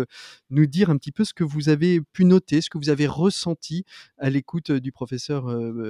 nous 0.50 0.66
dire 0.66 0.88
un 0.88 0.98
petit 0.98 1.10
peu 1.10 1.24
ce 1.24 1.34
que 1.34 1.42
vous 1.42 1.68
avez 1.68 2.00
pu 2.00 2.24
noter, 2.24 2.60
ce 2.60 2.70
que 2.70 2.78
vous 2.78 2.90
avez 2.90 3.08
ressenti 3.08 3.84
à 4.18 4.30
l'écoute 4.30 4.70
du 4.70 4.92
professeur 4.92 5.46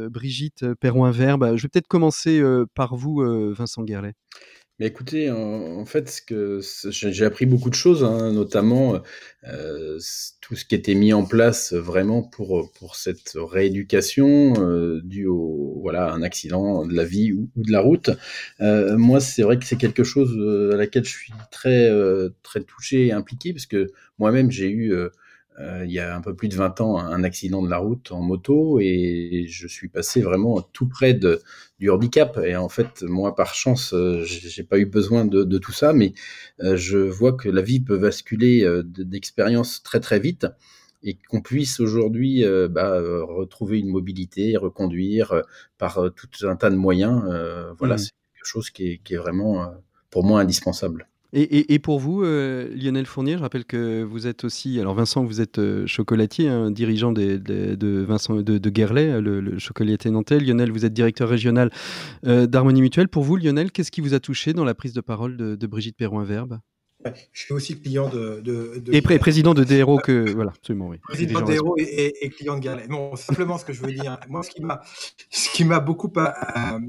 Brigitte 0.08 0.72
Perron-Verbe 0.80 1.56
Je 1.56 1.64
vais 1.64 1.68
peut-être 1.68 1.86
commencer 1.86 2.42
par 2.74 2.96
vous, 2.96 3.22
Vincent 3.52 3.82
Guerlet. 3.82 4.14
Mais 4.78 4.86
écoutez, 4.88 5.30
en, 5.30 5.86
fait, 5.86 6.10
ce 6.10 6.20
que 6.20 6.60
j'ai 6.90 7.24
appris 7.24 7.46
beaucoup 7.46 7.70
de 7.70 7.74
choses, 7.74 8.04
hein, 8.04 8.30
notamment 8.32 9.00
euh, 9.48 9.98
tout 10.42 10.54
ce 10.54 10.66
qui 10.66 10.74
était 10.74 10.94
mis 10.94 11.14
en 11.14 11.24
place 11.24 11.72
vraiment 11.72 12.22
pour 12.22 12.70
pour 12.78 12.94
cette 12.96 13.32
rééducation 13.36 14.54
euh, 14.58 15.00
due 15.02 15.26
au 15.26 15.78
voilà 15.80 16.12
un 16.12 16.20
accident 16.22 16.84
de 16.84 16.94
la 16.94 17.04
vie 17.04 17.32
ou, 17.32 17.48
de 17.56 17.72
la 17.72 17.80
route. 17.80 18.10
Euh, 18.60 18.98
moi, 18.98 19.20
c'est 19.20 19.42
vrai 19.42 19.58
que 19.58 19.64
c'est 19.64 19.78
quelque 19.78 20.04
chose 20.04 20.36
euh, 20.36 20.74
à 20.74 20.76
laquelle 20.76 21.04
je 21.04 21.10
suis 21.16 21.32
très 21.50 21.88
euh, 21.88 22.30
très 22.42 22.60
touché 22.60 23.06
et 23.06 23.12
impliqué 23.12 23.54
parce 23.54 23.66
que 23.66 23.90
moi-même 24.18 24.50
j'ai 24.50 24.68
eu 24.70 24.94
il 25.58 25.90
y 25.90 25.98
a 25.98 26.14
un 26.14 26.20
peu 26.20 26.34
plus 26.34 26.48
de 26.48 26.54
20 26.54 26.80
ans 26.82 26.98
un 26.98 27.24
accident 27.24 27.62
de 27.62 27.70
la 27.70 27.78
route 27.78 28.12
en 28.12 28.20
moto 28.20 28.78
et 28.80 29.46
je 29.48 29.66
suis 29.66 29.88
passé 29.88 30.20
vraiment 30.20 30.60
tout 30.60 30.86
près 30.86 31.14
de, 31.14 31.40
du 31.78 31.90
handicap. 31.90 32.38
Et 32.44 32.56
en 32.56 32.68
fait, 32.68 33.02
moi, 33.02 33.34
par 33.34 33.54
chance, 33.54 33.94
j'ai 34.24 34.64
pas 34.64 34.78
eu 34.78 34.84
besoin 34.86 35.24
de, 35.24 35.44
de 35.44 35.58
tout 35.58 35.72
ça, 35.72 35.94
mais 35.94 36.12
je 36.60 36.98
vois 36.98 37.32
que 37.32 37.48
la 37.48 37.62
vie 37.62 37.80
peut 37.80 37.98
basculer 37.98 38.68
d'expérience 38.84 39.82
très 39.82 40.00
très 40.00 40.20
vite 40.20 40.46
et 41.06 41.16
qu'on 41.28 41.40
puisse 41.40 41.80
aujourd'hui 41.80 42.44
euh, 42.44 42.68
bah, 42.68 42.94
euh, 42.94 43.24
retrouver 43.24 43.78
une 43.78 43.88
mobilité, 43.88 44.56
reconduire 44.56 45.32
euh, 45.32 45.42
par 45.78 46.00
tout 46.14 46.28
un 46.46 46.56
tas 46.56 46.70
de 46.70 46.76
moyens. 46.76 47.22
voilà, 47.78 47.94
mmh. 47.94 47.98
c'est 47.98 48.10
quelque 48.34 48.44
chose 48.44 48.70
qui 48.70 48.90
est, 48.90 48.98
qui 48.98 49.14
est 49.14 49.18
vraiment 49.18 49.72
pour 50.10 50.24
moi 50.24 50.40
indispensable. 50.40 51.08
Et, 51.32 51.74
et, 51.74 51.78
pour 51.78 51.98
vous, 51.98 52.22
Lionel 52.22 53.04
Fournier, 53.04 53.34
je 53.34 53.42
rappelle 53.42 53.64
que 53.64 54.02
vous 54.02 54.26
êtes 54.26 54.44
aussi, 54.44 54.80
alors 54.80 54.94
Vincent, 54.94 55.24
vous 55.24 55.40
êtes 55.40 55.60
chocolatier, 55.86 56.48
hein, 56.48 56.70
dirigeant 56.70 57.12
des, 57.12 57.38
de 57.38 58.04
Vincent 58.06 58.36
de, 58.36 58.58
de 58.58 58.70
Guerlet, 58.70 59.20
le, 59.20 59.58
chocolatier 59.58 60.10
nantais. 60.10 60.40
Lionel, 60.40 60.70
vous 60.70 60.86
êtes 60.86 60.94
directeur 60.94 61.28
régional 61.28 61.70
d'Harmonie 62.22 62.80
Mutuelle. 62.80 63.08
Pour 63.08 63.24
vous, 63.24 63.36
Lionel, 63.36 63.72
qu'est-ce 63.72 63.90
qui 63.90 64.00
vous 64.00 64.14
a 64.14 64.20
touché 64.20 64.52
dans 64.52 64.64
la 64.64 64.74
prise 64.74 64.92
de 64.92 65.00
parole 65.00 65.36
de, 65.36 65.56
de 65.56 65.66
Brigitte 65.66 65.96
Perroin-Verbe 65.96 66.60
je 67.32 67.40
suis 67.42 67.54
aussi 67.54 67.80
client 67.80 68.08
de. 68.08 68.40
de, 68.40 68.82
et 68.92 69.18
président 69.18 69.54
de 69.54 69.64
DRO 69.64 69.98
que. 69.98 70.30
Voilà, 70.32 70.52
absolument, 70.56 70.88
oui. 70.88 70.98
Président 70.98 71.40
de 71.40 71.54
DRO 71.54 71.76
et, 71.78 72.30
client 72.30 72.56
de 72.56 72.64
Galet. 72.64 72.86
Bon, 72.88 73.14
simplement, 73.16 73.58
ce 73.58 73.64
que 73.64 73.72
je 73.72 73.82
veux 73.82 73.92
dire, 73.92 74.18
moi, 74.28 74.42
ce 74.42 74.50
qui 75.50 75.64
m'a, 75.64 75.80
beaucoup 75.80 76.12
euh, 76.16 76.80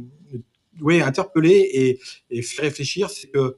oui, 0.81 1.01
interpellé 1.01 1.51
et, 1.51 1.99
et, 2.29 2.41
fait 2.41 2.63
réfléchir, 2.63 3.09
c'est 3.09 3.27
que, 3.27 3.57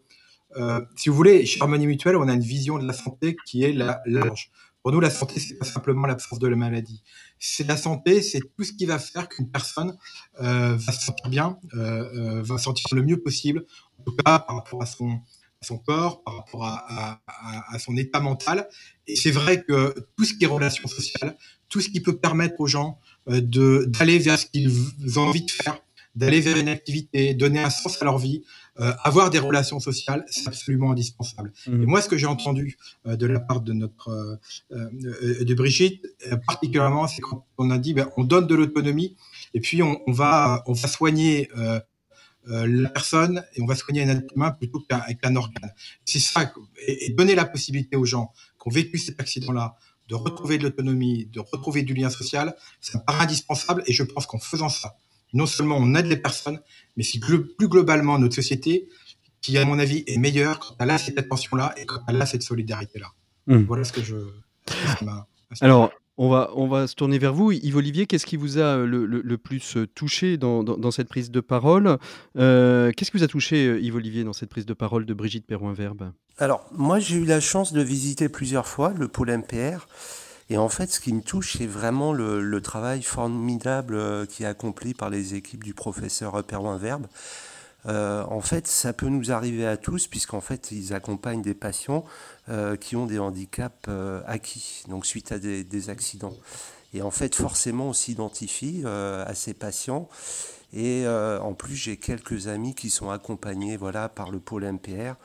euh, 0.58 0.82
si 0.96 1.10
vous 1.10 1.16
voulez, 1.16 1.46
chez 1.46 1.62
Harmonie 1.62 1.88
Mutuelle, 1.88 2.16
on 2.16 2.28
a 2.28 2.34
une 2.34 2.42
vision 2.42 2.80
de 2.80 2.86
la 2.86 2.94
santé 2.94 3.36
qui 3.46 3.64
est 3.64 3.74
la 3.74 4.02
large. 4.06 4.52
Pour 4.82 4.94
nous, 4.94 5.00
la 5.00 5.10
santé, 5.10 5.40
c'est 5.40 5.58
pas 5.58 5.66
simplement 5.66 6.08
l'absence 6.08 6.40
de 6.40 6.48
la 6.48 6.56
maladie. 6.56 7.04
C'est 7.38 7.68
la 7.68 7.76
santé, 7.76 8.22
c'est 8.22 8.40
tout 8.40 8.64
ce 8.64 8.72
qui 8.72 8.86
va 8.86 8.98
faire 8.98 9.28
qu'une 9.28 9.50
personne 9.50 9.98
euh, 10.42 10.76
va 10.78 10.92
se 10.94 11.06
sentir 11.06 11.30
bien, 11.30 11.60
euh, 11.74 12.38
euh 12.40 12.42
va 12.42 12.58
se 12.58 12.64
sentir 12.64 12.88
le 12.94 13.04
mieux 13.04 13.22
possible, 13.22 13.66
en 14.00 14.04
tout 14.04 14.16
cas 14.16 14.40
par 14.40 14.56
rapport 14.56 14.82
à 14.82 14.86
son, 14.86 15.20
son 15.62 15.78
corps, 15.78 16.24
par 16.24 16.38
rapport 16.38 16.64
à, 16.64 17.22
à, 17.28 17.76
à 17.76 17.80
son 17.80 17.98
état 17.98 18.22
mental. 18.22 18.70
Et 19.06 19.18
c'est 19.18 19.32
vrai 19.32 19.64
que 19.64 19.94
tout 20.16 20.24
ce 20.24 20.34
qui 20.34 20.46
est 20.46 20.48
relations 20.48 20.88
sociales, 20.88 21.36
tout 21.68 21.82
ce 21.82 21.90
qui 21.90 22.00
peut 22.00 22.18
permettre 22.18 22.56
aux 22.60 22.68
gens 22.68 23.00
euh, 23.30 23.42
de 23.42 23.86
d'aller 23.88 24.18
vers 24.18 24.40
ce 24.40 24.46
qu'ils 24.46 25.20
ont 25.20 25.24
envie 25.24 25.44
de 25.44 25.52
faire, 25.52 25.80
d'aller 26.16 26.42
vers 26.42 26.58
une 26.58 26.70
activité, 26.70 27.34
donner 27.34 27.60
un 27.60 27.70
sens 27.70 28.02
à 28.02 28.06
leur 28.06 28.18
vie, 28.18 28.44
euh, 28.80 28.94
avoir 29.04 29.30
des 29.30 29.40
relations 29.40 29.80
sociales, 29.80 30.24
c'est 30.30 30.48
absolument 30.48 30.92
indispensable. 30.92 31.52
Mmh. 31.68 31.84
Et 31.84 31.86
moi, 31.86 32.02
ce 32.02 32.08
que 32.08 32.18
j'ai 32.18 32.28
entendu 32.28 32.78
euh, 33.06 33.18
de 33.18 33.26
la 33.26 33.40
part 33.40 33.62
de 33.62 33.74
notre 33.74 34.40
euh, 34.72 34.90
de 35.42 35.54
Brigitte, 35.54 36.06
particulièrement, 36.48 37.08
c'est 37.08 37.22
quand 37.22 37.46
on 37.58 37.72
a 37.72 37.78
dit, 37.78 37.94
ben, 37.94 38.10
on 38.16 38.24
donne 38.24 38.48
de 38.48 38.56
l'autonomie 38.56 39.18
et 39.54 39.60
puis 39.60 39.84
on, 39.84 40.00
on, 40.08 40.12
va 40.12 40.64
on 40.66 40.74
va 40.74 40.88
soigner 40.88 41.50
la 42.46 42.90
personne 42.90 43.44
et 43.56 43.62
on 43.62 43.66
va 43.66 43.76
soigner 43.76 44.04
un 44.04 44.10
être 44.10 44.34
humain 44.36 44.52
plutôt 44.52 44.80
qu'avec 44.88 45.20
un 45.24 45.36
organe. 45.36 45.74
C'est 46.06 46.20
ça, 46.20 46.52
et, 46.88 47.12
donner 47.12 47.36
la 47.36 47.46
possibilité 47.46 47.96
aux 47.96 48.06
gens 48.06 48.32
qui 48.62 48.68
ont 48.68 48.72
vécu 48.72 48.98
cet 48.98 49.20
accident-là 49.20 49.76
de 50.08 50.16
retrouver 50.16 50.58
de 50.58 50.64
l'autonomie, 50.64 51.26
de 51.26 51.40
retrouver 51.40 51.84
du 51.84 51.94
lien 51.94 52.10
social, 52.10 52.56
ça 52.82 52.98
me 52.98 53.04
paraît 53.04 53.26
indispensable 53.26 53.84
et 53.86 53.94
je 53.94 54.04
pense 54.04 54.26
qu'en 54.26 54.40
faisant 54.40 54.70
ça, 54.70 54.96
non 55.34 55.46
seulement 55.46 55.78
on 55.78 55.96
aide 55.96 56.08
les 56.08 56.18
personnes, 56.18 56.60
mais 56.98 57.04
c'est 57.04 57.20
plus 57.20 57.68
globalement 57.68 58.18
notre 58.20 58.36
société 58.36 58.90
qui, 59.42 59.58
à 59.58 59.66
mon 59.66 59.80
avis, 59.80 60.04
est 60.08 60.18
meilleure 60.18 60.60
quand 60.60 60.76
elle 60.80 60.90
a 60.90 60.98
cette 60.98 61.18
attention-là 61.18 61.74
et 61.78 61.86
quand 61.86 62.00
elle 62.08 62.22
a 62.22 62.26
cette 62.26 62.44
solidarité-là. 62.44 63.08
Mmh. 63.48 63.64
Voilà 63.64 63.84
ce 63.84 63.94
que 63.94 64.02
je. 64.02 64.16
Alors, 65.62 65.92
on 66.18 66.30
va, 66.30 66.52
on 66.56 66.68
va 66.68 66.86
se 66.86 66.96
tourner 66.96 67.18
vers 67.18 67.34
vous. 67.34 67.52
Yves 67.54 67.78
Olivier, 67.78 68.06
qu'est-ce 68.06 68.26
qui 68.26 68.36
vous 68.36 68.58
a 68.58 68.78
le, 68.78 69.38
plus 69.38 69.78
touché 69.96 70.38
dans, 70.38 70.92
cette 70.92 71.08
prise 71.08 71.32
de 71.32 71.40
parole? 71.40 71.98
Euh, 72.38 72.92
Qu'est-ce 72.92 73.12
qui 73.12 73.18
vous 73.18 73.24
a 73.24 73.28
touché, 73.28 73.80
Yves 73.82 73.96
Olivier, 73.96 74.24
dans 74.26 74.34
cette 74.34 74.50
prise 74.50 74.66
de 74.66 74.74
parole 74.74 75.06
de 75.06 75.14
Brigitte 75.14 75.48
Perroin-Verbe 75.48 76.12
Alors, 76.38 76.66
moi, 76.74 77.00
j'ai 77.00 77.16
eu 77.16 77.26
la 77.26 77.40
chance 77.40 77.72
de 77.72 77.82
visiter 77.82 78.28
plusieurs 78.28 78.68
fois 78.68 78.94
le 78.98 79.08
pôle 79.08 79.32
MPR. 79.32 79.88
Et 80.50 80.58
en 80.58 80.70
fait, 80.70 80.92
ce 80.92 81.00
qui 81.00 81.14
me 81.14 81.22
touche, 81.22 81.58
c'est 81.58 81.68
vraiment 81.68 82.12
le, 82.12 82.62
travail 82.62 83.04
formidable 83.04 83.96
euh, 83.96 84.26
qui 84.26 84.44
est 84.44 84.48
accompli 84.48 84.94
par 84.94 85.10
les 85.10 85.36
équipes 85.36 85.64
du 85.64 85.74
professeur 85.74 86.44
Perroin-Verbe. 86.44 87.08
Euh, 87.86 88.24
en 88.24 88.42
fait, 88.42 88.68
ça 88.68 88.92
peut 88.92 89.08
nous 89.08 89.32
arriver 89.32 89.66
à 89.66 89.78
tous, 89.78 90.08
puisqu'en 90.08 90.42
fait, 90.42 90.72
ils 90.72 90.94
accompagnent 90.94 91.44
des 91.44 91.54
patients 91.54 92.04
euh, 92.50 92.76
qui 92.76 92.96
ont 92.96 93.06
des 93.06 93.20
handicaps 93.20 93.90
acquis, 94.26 94.84
donc 94.88 95.06
suite 95.06 95.32
à 95.32 95.40
des, 95.40 95.90
accidents. 95.90 96.36
Et 96.94 97.04
en 97.04 97.12
fait, 97.12 97.36
forcément, 97.36 97.90
on 97.90 97.94
s'identifie 97.94 98.84
à 98.86 99.34
ces 99.36 99.54
patients. 99.54 100.10
Et 100.74 101.08
en 101.08 101.54
plus, 101.54 101.76
j'ai 101.76 101.98
quelques 101.98 102.48
amis 102.48 102.74
qui 102.74 102.90
sont 102.90 103.12
accompagnés 103.12 103.78
voilà, 103.78 104.10
par 104.10 104.32
le 104.32 104.40
pôle 104.40 104.66
MPR 104.66 105.16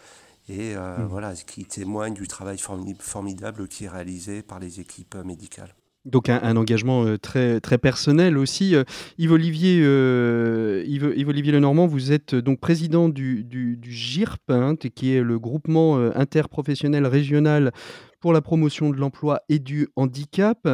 et 0.48 0.74
mmh. 0.74 1.06
voilà, 1.08 1.34
qui 1.34 1.64
témoignent 1.64 2.14
du 2.14 2.28
travail 2.28 2.58
formidable 2.58 3.68
qui 3.68 3.84
est 3.84 3.88
réalisé 3.88 4.42
par 4.42 4.58
les 4.58 4.80
équipes 4.80 5.16
médicales. 5.24 5.74
Donc 6.04 6.28
un, 6.28 6.56
engagement 6.56 7.06
euh, 7.06 7.16
très, 7.16 7.60
très 7.60 7.78
personnel 7.78 8.36
aussi. 8.36 8.74
Euh, 8.74 8.84
Yves 9.16 9.32
Olivier, 9.32 9.80
euh, 9.82 10.84
Yves, 10.86 11.28
Olivier 11.28 11.52
Lenormand, 11.52 11.86
vous 11.86 12.12
êtes 12.12 12.34
donc 12.34 12.60
président 12.60 13.08
du, 13.08 13.42
du, 13.42 13.78
GIRP, 13.82 14.50
hein, 14.50 14.76
qui 14.76 15.14
est 15.14 15.22
le 15.22 15.38
groupement 15.38 15.96
interprofessionnel 16.14 17.06
régional 17.06 17.72
pour 18.20 18.32
la 18.32 18.42
promotion 18.42 18.90
de 18.90 18.96
l'emploi 18.96 19.40
et 19.48 19.58
du 19.58 19.88
handicap. 19.96 20.68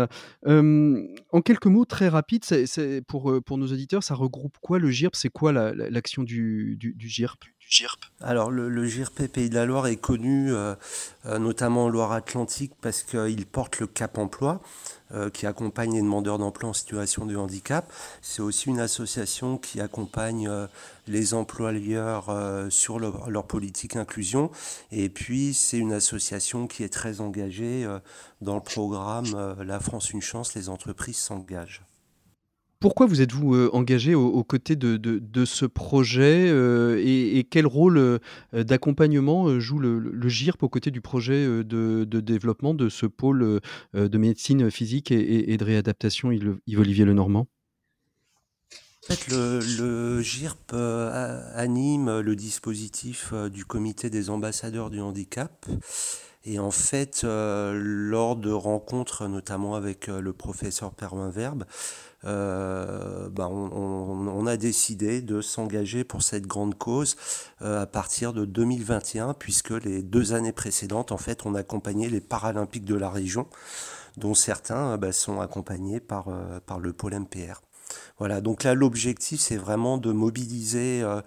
en 0.46 1.40
quelques 1.44 1.66
mots 1.66 1.84
très 1.84 2.08
rapides, 2.08 2.44
c'est, 2.44 3.02
pour, 3.06 3.32
pour 3.44 3.58
nos 3.58 3.66
auditeurs, 3.66 4.02
ça 4.02 4.14
regroupe 4.14 4.56
quoi 4.60 4.78
le 4.78 4.90
GIRP? 4.90 5.14
C'est 5.14 5.30
quoi 5.30 5.52
l'action 5.52 6.24
du, 6.24 6.76
du, 6.76 6.94
du 6.94 7.08
GIRP? 7.08 7.44
Alors 8.20 8.50
le, 8.50 8.68
le, 8.68 8.88
Pays 9.28 9.48
de 9.48 9.54
la 9.54 9.64
Loire 9.64 9.86
est 9.86 9.96
connu 9.96 10.52
euh, 10.52 10.74
euh, 11.26 11.38
notamment 11.38 11.84
en 11.84 11.88
Loire-Atlantique 11.88 12.72
parce 12.80 13.02
qu'il 13.02 13.46
porte 13.46 13.78
le 13.78 13.86
Cap 13.86 14.18
Emploi 14.18 14.60
euh, 15.12 15.30
qui 15.30 15.46
accompagne 15.46 15.94
les 15.94 16.02
demandeurs 16.02 16.38
d'emploi 16.38 16.70
en 16.70 16.72
situation 16.72 17.26
de 17.26 17.36
handicap. 17.36 17.90
C'est 18.22 18.42
aussi 18.42 18.68
une 18.68 18.80
association 18.80 19.56
qui 19.56 19.80
accompagne 19.80 20.50
les 21.06 21.32
employeurs 21.32 22.34
sur 22.70 22.98
leur, 22.98 23.44
politique 23.46 23.96
inclusion. 23.96 24.50
Et 24.90 25.08
puis 25.08 25.54
c'est 25.54 25.78
une 25.78 25.92
association 25.92 26.66
qui 26.66 26.82
est 26.82 26.92
très 26.92 27.20
engagée 27.20 27.86
dans 28.40 28.56
le 28.56 28.62
programme 28.62 29.56
La 29.62 29.80
France 29.80 30.10
une 30.10 30.22
chance, 30.22 30.54
les 30.54 30.68
entreprises 30.68 31.18
s'engagent. 31.18 31.82
Pourquoi 32.80 33.04
vous 33.04 33.20
êtes-vous 33.20 33.54
euh, 33.54 33.68
engagé 33.74 34.14
aux, 34.14 34.42
côtés 34.42 34.74
de, 34.74 35.44
ce 35.44 35.66
projet 35.66 36.48
euh, 36.48 36.98
et, 36.98 37.46
quel 37.50 37.66
rôle 37.66 37.98
euh, 37.98 38.18
d'accompagnement 38.54 39.60
joue 39.60 39.78
le, 39.78 40.28
GIRP 40.28 40.62
aux 40.62 40.70
côtés 40.70 40.90
du 40.90 41.02
projet 41.02 41.44
de, 41.44 42.04
développement 42.04 42.72
de 42.72 42.88
ce 42.88 43.04
pôle 43.04 43.60
de 43.92 44.18
médecine 44.18 44.70
physique 44.70 45.10
et, 45.10 45.56
de 45.58 45.64
réadaptation, 45.64 46.32
Yves-Olivier 46.32 47.04
Lenormand? 47.04 47.48
En 49.02 49.14
fait, 49.14 49.28
le, 49.28 49.60
le, 49.78 50.22
GIRP 50.22 50.72
anime 50.72 52.20
le 52.20 52.34
dispositif 52.34 53.34
du 53.52 53.66
comité 53.66 54.08
des 54.08 54.30
ambassadeurs 54.30 54.88
du 54.88 55.00
handicap. 55.00 55.66
Et 56.44 56.58
en 56.58 56.70
fait, 56.70 57.24
lors 57.24 58.36
de 58.36 58.50
rencontres, 58.50 59.28
notamment 59.28 59.74
avec 59.74 60.06
le 60.06 60.32
professeur 60.32 60.92
Pervin 60.92 61.28
Verbe, 61.28 61.64
euh, 62.24 63.28
bah, 63.30 63.48
on, 63.48 64.46
a 64.46 64.56
décidé 64.56 65.22
de 65.22 65.40
s'engager 65.40 66.04
pour 66.04 66.22
cette 66.22 66.46
grande 66.46 66.76
cause 66.76 67.16
euh, 67.62 67.82
à 67.82 67.86
partir 67.86 68.32
de 68.32 68.44
2021, 68.44 69.34
puisque 69.34 69.70
les 69.70 70.02
deux 70.02 70.32
années 70.32 70.52
précédentes, 70.52 71.12
en 71.12 71.18
fait, 71.18 71.46
on 71.46 71.54
accompagnait 71.54 72.08
les 72.08 72.20
Paralympiques 72.20 72.84
de 72.84 72.94
la 72.94 73.10
région, 73.10 73.46
dont 74.16 74.34
certains 74.34 74.96
bah, 74.98 75.12
sont 75.12 75.40
accompagnés 75.40 76.00
par, 76.00 76.28
euh, 76.28 76.60
par 76.66 76.78
le 76.78 76.92
pôle 76.92 77.14
MPR. 77.14 77.62
Voilà, 78.18 78.40
donc 78.40 78.64
là 78.64 78.74
l'objectif 78.74 79.40
c'est 79.40 79.56
vraiment 79.56 79.96
de 79.96 80.12
mobiliser 80.12 81.02
euh, 81.02 81.20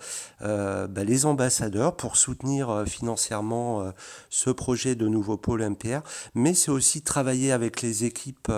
euh, 0.43 0.87
bah, 0.87 1.03
les 1.03 1.25
ambassadeurs 1.25 1.95
pour 1.95 2.17
soutenir 2.17 2.69
euh, 2.69 2.85
financièrement 2.85 3.91
ce 4.29 4.49
projet 4.49 4.95
de 4.95 5.07
nouveau 5.07 5.37
pôle 5.37 5.67
MPR, 5.67 6.01
mais 6.35 6.53
c'est 6.53 6.71
aussi 6.71 7.01
travailler 7.01 7.51
avec 7.51 7.81
les 7.81 8.05
équipes 8.05 8.51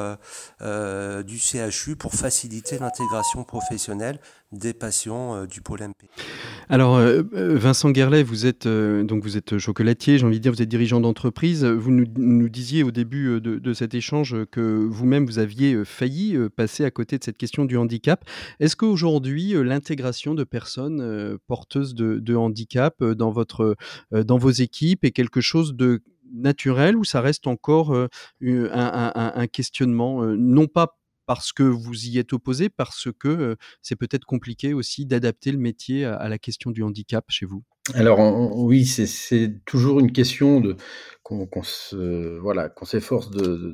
du 0.62 1.39
CHU 1.39 1.96
pour 1.96 2.13
faciliter 2.13 2.78
l'intégration 2.80 3.44
professionnelle 3.44 4.20
des 4.58 4.74
patients 4.74 5.36
euh, 5.36 5.46
du 5.46 5.62
pôle 5.62 5.82
MP. 5.82 6.10
Alors, 6.70 6.96
euh, 6.96 7.24
euh, 7.34 7.58
Vincent 7.58 7.91
Guerlet, 7.91 8.24
vous 8.24 8.46
êtes, 8.46 8.68
donc 8.68 9.24
vous 9.24 9.38
êtes 9.38 9.58
chocolatier, 9.58 10.18
j'ai 10.18 10.26
envie 10.26 10.38
de 10.38 10.41
dire, 10.41 10.52
vous 10.52 10.62
êtes 10.62 10.70
dirigeant 10.70 11.00
d'entreprise. 11.00 11.63
Vous 11.63 11.91
nous, 11.91 12.50
disiez 12.50 12.84
au 12.84 12.91
début 12.91 13.39
de, 13.41 13.74
cet 13.74 13.94
échange 13.94 14.36
que 14.52 14.62
vous-même, 14.62 15.26
vous 15.26 15.39
aviez 15.39 15.84
failli 15.86 16.38
passer 16.56 16.86
à 16.86 16.91
côté 16.91 17.18
de 17.18 17.24
cette 17.24 17.38
question 17.38 17.65
du 17.65 17.78
handicap. 17.78 18.24
Est-ce 18.60 18.76
qu'aujourd'hui, 18.76 19.54
l'intégration 19.63 20.34
de 20.34 20.44
personnes 20.44 21.38
porteuses 21.48 21.94
de, 21.94 22.36
handicap 22.36 23.04
dans, 23.04 23.32
votre, 23.32 23.76
dans 24.12 24.38
vos 24.38 24.52
équipes 24.52 25.04
est 25.04 25.12
quelque 25.12 25.41
chose 25.41 25.76
de 25.76 26.02
naturel 26.34 26.96
ou 26.96 27.04
ça 27.04 27.22
reste 27.22 27.48
encore 27.48 27.94
un, 27.94 28.10
un, 28.41 29.48
questionnement, 29.48 30.26
non 30.26 30.68
pas 30.68 30.98
parce 31.25 31.53
que 31.53 31.63
vous 31.63 32.05
y 32.07 32.17
êtes 32.17 32.33
opposé, 32.33 32.69
parce 32.69 33.09
que 33.17 33.57
c'est 33.81 33.95
peut-être 33.95 34.25
compliqué 34.25 34.73
aussi 34.73 35.05
d'adapter 35.05 35.51
le 35.51 35.57
métier 35.57 36.05
à, 36.05 36.27
la 36.29 36.38
question 36.38 36.71
du 36.71 36.83
handicap 36.83 37.25
chez 37.29 37.45
vous? 37.45 37.63
Alors 37.93 38.19
oui, 38.57 38.85
c'est 38.85 39.63
toujours 39.65 39.99
une 39.99 40.11
question 40.11 40.61
qu'on 41.23 41.63
s'efforce 42.83 43.29
de, 43.31 43.73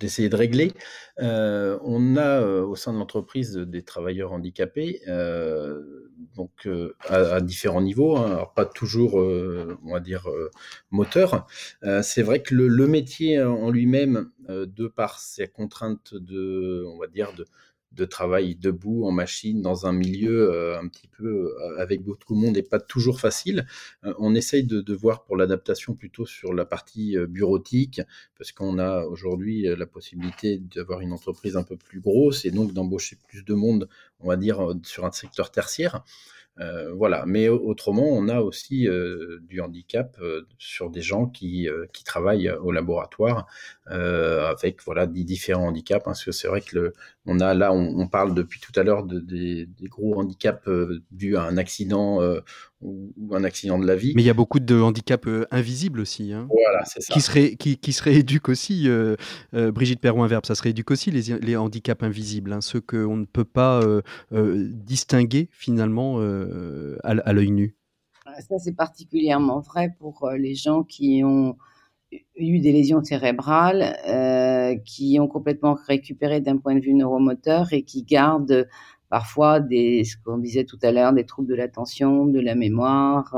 d'essayer 0.00 0.28
de 0.28 0.36
régler. 0.36 0.72
Euh, 1.20 1.78
on 1.82 2.16
a 2.16 2.40
euh, 2.40 2.64
au 2.64 2.74
sein 2.74 2.92
de 2.92 2.98
l'entreprise 2.98 3.56
des 3.56 3.82
travailleurs 3.82 4.32
handicapés, 4.32 5.02
euh, 5.06 6.10
donc 6.34 6.68
à, 7.08 7.40
différents 7.40 7.82
niveaux, 7.82 8.16
hein, 8.16 8.32
alors 8.32 8.52
pas 8.54 8.64
toujours, 8.64 9.14
on 9.14 9.92
va 9.92 10.00
dire, 10.00 10.26
moteur. 10.90 11.46
c'est 12.02 12.22
vrai 12.22 12.42
que 12.42 12.54
le 12.54 12.86
métier 12.86 13.42
en 13.42 13.70
lui-même, 13.70 14.30
de 14.48 14.88
par 14.88 15.18
ses 15.18 15.46
contraintes 15.48 16.14
de, 16.14 16.84
on 16.86 16.98
va 16.98 17.06
dire, 17.06 17.32
de, 17.34 17.46
de 17.92 18.04
travail 18.04 18.54
debout 18.54 19.04
en 19.04 19.10
machine 19.10 19.62
dans 19.62 19.86
un 19.86 19.92
milieu 19.92 20.52
euh, 20.52 20.80
un 20.80 20.86
petit 20.88 21.08
peu 21.08 21.26
euh, 21.26 21.78
avec 21.78 22.02
beaucoup 22.02 22.34
de 22.34 22.38
monde 22.38 22.56
et 22.56 22.62
pas 22.62 22.78
toujours 22.78 23.20
facile. 23.20 23.66
Euh, 24.04 24.14
on 24.18 24.34
essaye 24.34 24.64
de, 24.64 24.80
de 24.80 24.94
voir 24.94 25.24
pour 25.24 25.36
l'adaptation 25.36 25.94
plutôt 25.94 26.24
sur 26.24 26.54
la 26.54 26.64
partie 26.64 27.16
bureautique 27.28 28.00
parce 28.38 28.52
qu'on 28.52 28.78
a 28.78 29.04
aujourd'hui 29.04 29.62
la 29.62 29.86
possibilité 29.86 30.58
d'avoir 30.58 31.00
une 31.00 31.12
entreprise 31.12 31.56
un 31.56 31.64
peu 31.64 31.76
plus 31.76 32.00
grosse 32.00 32.44
et 32.44 32.50
donc 32.50 32.72
d'embaucher 32.72 33.16
plus 33.28 33.44
de 33.44 33.54
monde, 33.54 33.88
on 34.20 34.28
va 34.28 34.36
dire, 34.36 34.74
sur 34.84 35.04
un 35.04 35.12
secteur 35.12 35.50
tertiaire. 35.50 36.04
Euh, 36.60 36.92
voilà, 36.94 37.24
mais 37.26 37.48
autrement, 37.48 38.06
on 38.06 38.28
a 38.28 38.40
aussi 38.40 38.86
euh, 38.86 39.38
du 39.48 39.60
handicap 39.60 40.16
euh, 40.20 40.46
sur 40.58 40.90
des 40.90 41.00
gens 41.00 41.26
qui, 41.26 41.68
qui 41.92 42.04
travaillent 42.04 42.50
au 42.50 42.70
laboratoire 42.72 43.46
avec 43.86 44.82
voilà 44.84 45.06
des 45.06 45.24
différents 45.24 45.68
handicaps. 45.68 46.04
Parce 46.04 46.24
que 46.24 46.32
c'est 46.32 46.48
vrai 46.48 46.60
que 46.60 46.78
le, 46.78 46.92
on 47.26 47.40
a 47.40 47.54
là, 47.54 47.72
on, 47.72 48.06
parle 48.08 48.34
depuis 48.34 48.60
tout 48.60 48.72
à 48.76 48.82
l'heure 48.82 49.04
de, 49.04 49.20
des, 49.20 49.68
gros 49.88 50.20
handicaps 50.20 50.68
dus 51.10 51.36
à 51.36 51.42
un 51.42 51.56
accident 51.56 52.20
ou, 52.82 53.12
un 53.32 53.44
accident 53.44 53.78
de 53.78 53.86
la 53.86 53.96
vie. 53.96 54.12
Mais 54.16 54.22
il 54.22 54.26
y 54.26 54.30
a 54.30 54.34
beaucoup 54.34 54.60
de 54.60 54.80
handicaps 54.80 55.28
invisibles 55.50 56.00
aussi. 56.00 56.32
Hein, 56.32 56.48
voilà, 56.50 56.84
c'est 56.84 57.00
ça. 57.00 57.12
Qui 57.12 57.20
se, 57.20 57.54
qui, 57.54 57.76
qui 57.76 57.92
se 57.92 58.02
rééduquent 58.02 58.48
aussi. 58.48 58.88
Brigitte 59.52 60.00
Perron-Verbe, 60.00 60.46
ça 60.46 60.54
se 60.54 60.62
rééduque 60.62 60.90
aussi 60.90 61.10
les, 61.10 61.38
les 61.38 61.56
handicaps 61.56 62.02
invisibles, 62.02 62.52
hein, 62.52 62.60
ceux 62.60 62.80
qu'on 62.80 63.16
ne 63.16 63.26
peut 63.26 63.44
pas 63.44 63.80
distinguer 64.30 65.48
finalement 65.52 66.16
euh, 66.18 66.98
à, 67.04 67.32
l'œil 67.32 67.50
nu 67.50 67.76
ah, 68.26 68.40
Ça, 68.40 68.58
c'est 68.58 68.74
particulièrement 68.74 69.60
vrai 69.60 69.94
pour 69.98 70.24
euh, 70.24 70.36
les 70.36 70.54
gens 70.54 70.82
qui 70.82 71.22
ont 71.24 71.56
eu 72.36 72.58
des 72.58 72.72
lésions 72.72 73.02
cérébrales, 73.04 73.96
euh, 74.08 74.76
qui 74.84 75.18
ont 75.20 75.28
complètement 75.28 75.76
récupéré 75.86 76.40
d'un 76.40 76.56
point 76.56 76.74
de 76.74 76.80
vue 76.80 76.94
neuromoteur 76.94 77.72
et 77.72 77.82
qui 77.82 78.02
gardent 78.02 78.66
parfois 79.10 79.60
des, 79.60 80.04
ce 80.04 80.16
qu'on 80.24 80.38
disait 80.38 80.64
tout 80.64 80.78
à 80.82 80.92
l'heure, 80.92 81.12
des 81.12 81.24
troubles 81.24 81.48
de 81.48 81.54
l'attention, 81.54 82.24
de 82.26 82.40
la 82.40 82.54
mémoire, 82.54 83.36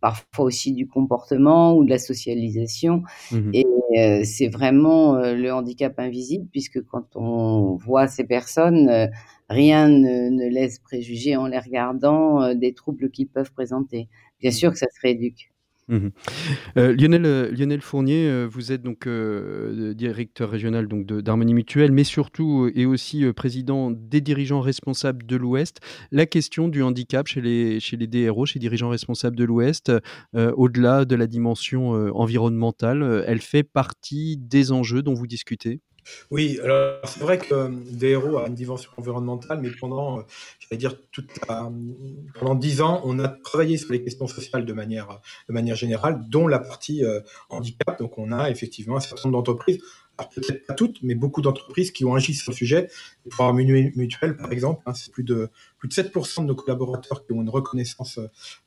parfois 0.00 0.44
aussi 0.44 0.72
du 0.72 0.86
comportement 0.86 1.74
ou 1.74 1.84
de 1.84 1.90
la 1.90 1.98
socialisation. 1.98 3.02
Mmh 3.32 3.50
et 3.54 3.66
c'est 4.22 4.46
vraiment 4.46 5.16
le 5.16 5.50
handicap 5.50 5.98
invisible 5.98 6.46
puisque 6.52 6.80
quand 6.86 7.16
on 7.16 7.74
voit 7.74 8.06
ces 8.06 8.22
personnes, 8.22 9.10
rien 9.50 9.88
ne, 9.88 10.48
laisse 10.48 10.78
préjuger 10.78 11.36
en 11.36 11.46
les 11.46 11.58
regardant 11.58 12.40
euh, 12.40 12.54
des 12.54 12.72
troubles 12.72 13.10
qu'ils 13.10 13.28
peuvent 13.28 13.52
présenter. 13.52 14.08
Bien 14.40 14.50
mmh. 14.50 14.54
sûr 14.54 14.72
que 14.72 14.78
ça 14.78 14.86
se 14.86 15.00
rééduque. 15.02 15.49
Mmh 15.90 16.08
euh, 16.76 16.94
Lionel, 16.96 17.26
euh, 17.26 17.50
Lionel 17.50 17.80
Fournier, 17.80 18.46
vous 18.46 18.70
êtes 18.70 18.82
donc 18.82 19.08
directeur 19.96 20.50
régional 20.50 20.86
donc 20.86 21.04
d'Harmonie 21.06 21.54
Mutuelle, 21.54 21.90
mais 21.92 22.04
surtout 22.04 22.70
et 22.74 22.86
aussi 22.86 23.30
président 23.32 23.90
des 23.90 24.20
dirigeants 24.20 24.60
responsables 24.60 25.26
de 25.26 25.36
l'Ouest. 25.36 25.80
La 26.12 26.26
question 26.26 26.68
du 26.68 26.82
handicap 26.82 27.26
chez 27.26 27.40
les, 27.40 27.80
chez 27.80 27.96
les 27.96 28.06
DRO, 28.06 28.46
chez 28.46 28.58
dirigeants 28.58 28.88
responsables 28.88 29.36
de 29.36 29.44
l'Ouest, 29.44 29.92
au-delà 30.34 31.04
de 31.04 31.16
la 31.16 31.26
dimension 31.26 31.90
environnementale, 32.14 33.24
elle 33.26 33.40
fait 33.40 33.64
partie 33.64 34.36
des 34.36 34.72
enjeux 34.72 35.02
dont 35.02 35.14
vous 35.14 35.26
discutez? 35.26 35.80
Oui, 36.30 36.58
alors 36.62 37.00
c'est 37.06 37.20
vrai 37.20 37.38
que 37.38 37.70
DRO 37.92 38.38
a 38.38 38.46
une 38.48 38.54
dimension 38.54 38.90
environnementale, 38.96 39.60
mais 39.60 39.70
pendant, 39.70 40.18
euh, 40.18 40.22
j'allais 40.58 40.78
dire, 40.78 40.94
toute 41.12 41.30
pendant 42.34 42.54
dix 42.54 42.80
ans, 42.80 43.00
on 43.04 43.18
a 43.18 43.28
travaillé 43.28 43.76
sur 43.78 43.92
les 43.92 44.02
questions 44.02 44.26
sociales 44.26 44.64
de 44.64 44.72
manière, 44.72 45.20
de 45.48 45.52
manière 45.52 45.76
générale, 45.76 46.20
dont 46.28 46.46
la 46.48 46.58
partie 46.58 47.04
euh, 47.04 47.20
handicap. 47.48 47.98
Donc, 47.98 48.18
on 48.18 48.32
a 48.32 48.50
effectivement 48.50 48.96
un 48.96 49.00
certain 49.00 49.28
nombre 49.28 49.42
d'entreprises, 49.42 49.80
alors 50.18 50.30
peut-être 50.30 50.66
pas 50.66 50.74
toutes, 50.74 51.02
mais 51.02 51.14
beaucoup 51.14 51.40
d'entreprises 51.40 51.92
qui 51.92 52.04
ont 52.04 52.14
agi 52.14 52.34
sur 52.34 52.52
le 52.52 52.56
sujet. 52.56 52.90
Pour 53.30 53.44
Harmonie 53.46 53.90
Mutuelle, 53.96 54.36
par 54.36 54.52
exemple, 54.52 54.82
hein, 54.86 54.94
c'est 54.94 55.10
plus 55.10 55.24
de, 55.24 55.48
plus 55.78 55.88
de 55.88 55.94
7% 55.94 56.42
de 56.42 56.46
nos 56.46 56.54
collaborateurs 56.54 57.24
qui 57.24 57.32
ont 57.32 57.40
une 57.40 57.48
reconnaissance 57.48 58.18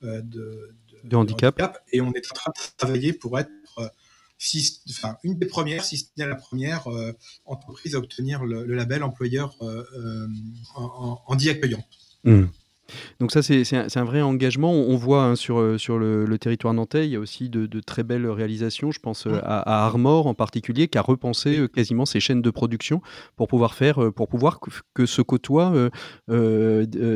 euh, 0.04 0.22
de, 0.22 0.74
de, 1.04 1.16
handicap. 1.16 1.80
Et 1.92 2.02
on 2.02 2.12
est 2.14 2.32
en 2.32 2.34
train 2.34 2.52
de 2.52 2.78
travailler 2.78 3.14
pour 3.14 3.38
être 3.38 3.52
enfin, 4.90 5.18
une 5.24 5.38
des 5.38 5.46
premières, 5.46 5.84
si 5.84 5.98
ce 5.98 6.06
n'est 6.18 6.28
la 6.28 6.36
première 6.36 6.88
euh, 6.88 7.14
entreprise 7.46 7.96
à 7.96 8.00
obtenir 8.00 8.44
le, 8.44 8.66
label 8.66 9.04
employeur 9.04 9.56
euh, 9.62 9.84
euh, 9.98 10.28
en, 10.76 11.22
en, 11.26 11.38
accueillant. 11.38 11.84
Mmh. 12.24 12.46
Donc 13.20 13.32
ça, 13.32 13.42
c'est 13.42 13.64
un, 13.74 14.04
vrai 14.04 14.22
engagement. 14.22 14.72
On, 14.72 14.96
voit 14.96 15.24
hein, 15.24 15.36
sur, 15.36 15.60
euh, 15.60 15.78
sur 15.78 15.98
le, 15.98 16.38
territoire 16.38 16.74
nantais, 16.74 17.06
il 17.06 17.12
y 17.12 17.16
a 17.16 17.20
aussi 17.20 17.50
de, 17.50 17.80
très 17.80 18.04
belles 18.04 18.28
réalisations. 18.28 18.92
Je 18.92 19.00
pense 19.00 19.28
euh, 19.28 19.40
à, 19.44 19.86
Armor 19.86 20.28
en 20.28 20.34
particulier, 20.34 20.88
qui 20.88 20.98
a 20.98 21.02
repensé 21.02 21.60
euh, 21.60 21.68
quasiment 21.68 22.06
ses 22.06 22.20
chaînes 22.20 22.42
de 22.42 22.50
production 22.50 23.02
pour 23.36 23.48
pouvoir 23.48 23.76
faire, 23.76 24.12
pour 24.14 24.28
pouvoir 24.28 24.60
que, 24.94 25.06
se 25.06 25.22
côtoient 25.22 25.74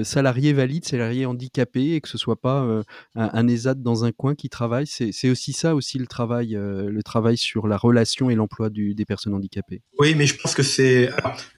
salariés 0.04 0.54
valides, 0.54 0.86
salariés 0.86 1.26
handicapés, 1.26 1.96
et 1.96 2.02
que 2.02 2.10
ce 2.10 2.18
soit 2.18 2.40
pas 2.40 2.60
un, 2.60 2.84
un, 3.16 3.48
ESAT 3.48 3.76
dans 3.76 4.06
un 4.06 4.12
coin 4.12 4.36
qui 4.36 4.50
travaille. 4.50 4.88
C'est 4.88 5.30
aussi 5.30 5.54
ça 5.54 5.76
aussi 5.76 5.98
le 5.98 6.08
travail, 6.08 6.50
le 6.54 7.04
travail 7.04 7.38
sur 7.38 7.68
la 7.68 7.78
relation 7.78 8.30
et 8.30 8.36
l'emploi 8.36 8.70
des 8.70 9.06
personnes 9.06 9.34
handicapées. 9.34 9.82
Oui, 10.00 10.16
mais 10.16 10.26
je 10.26 10.38
pense 10.38 10.54
que 10.54 10.63
c'est 10.63 11.10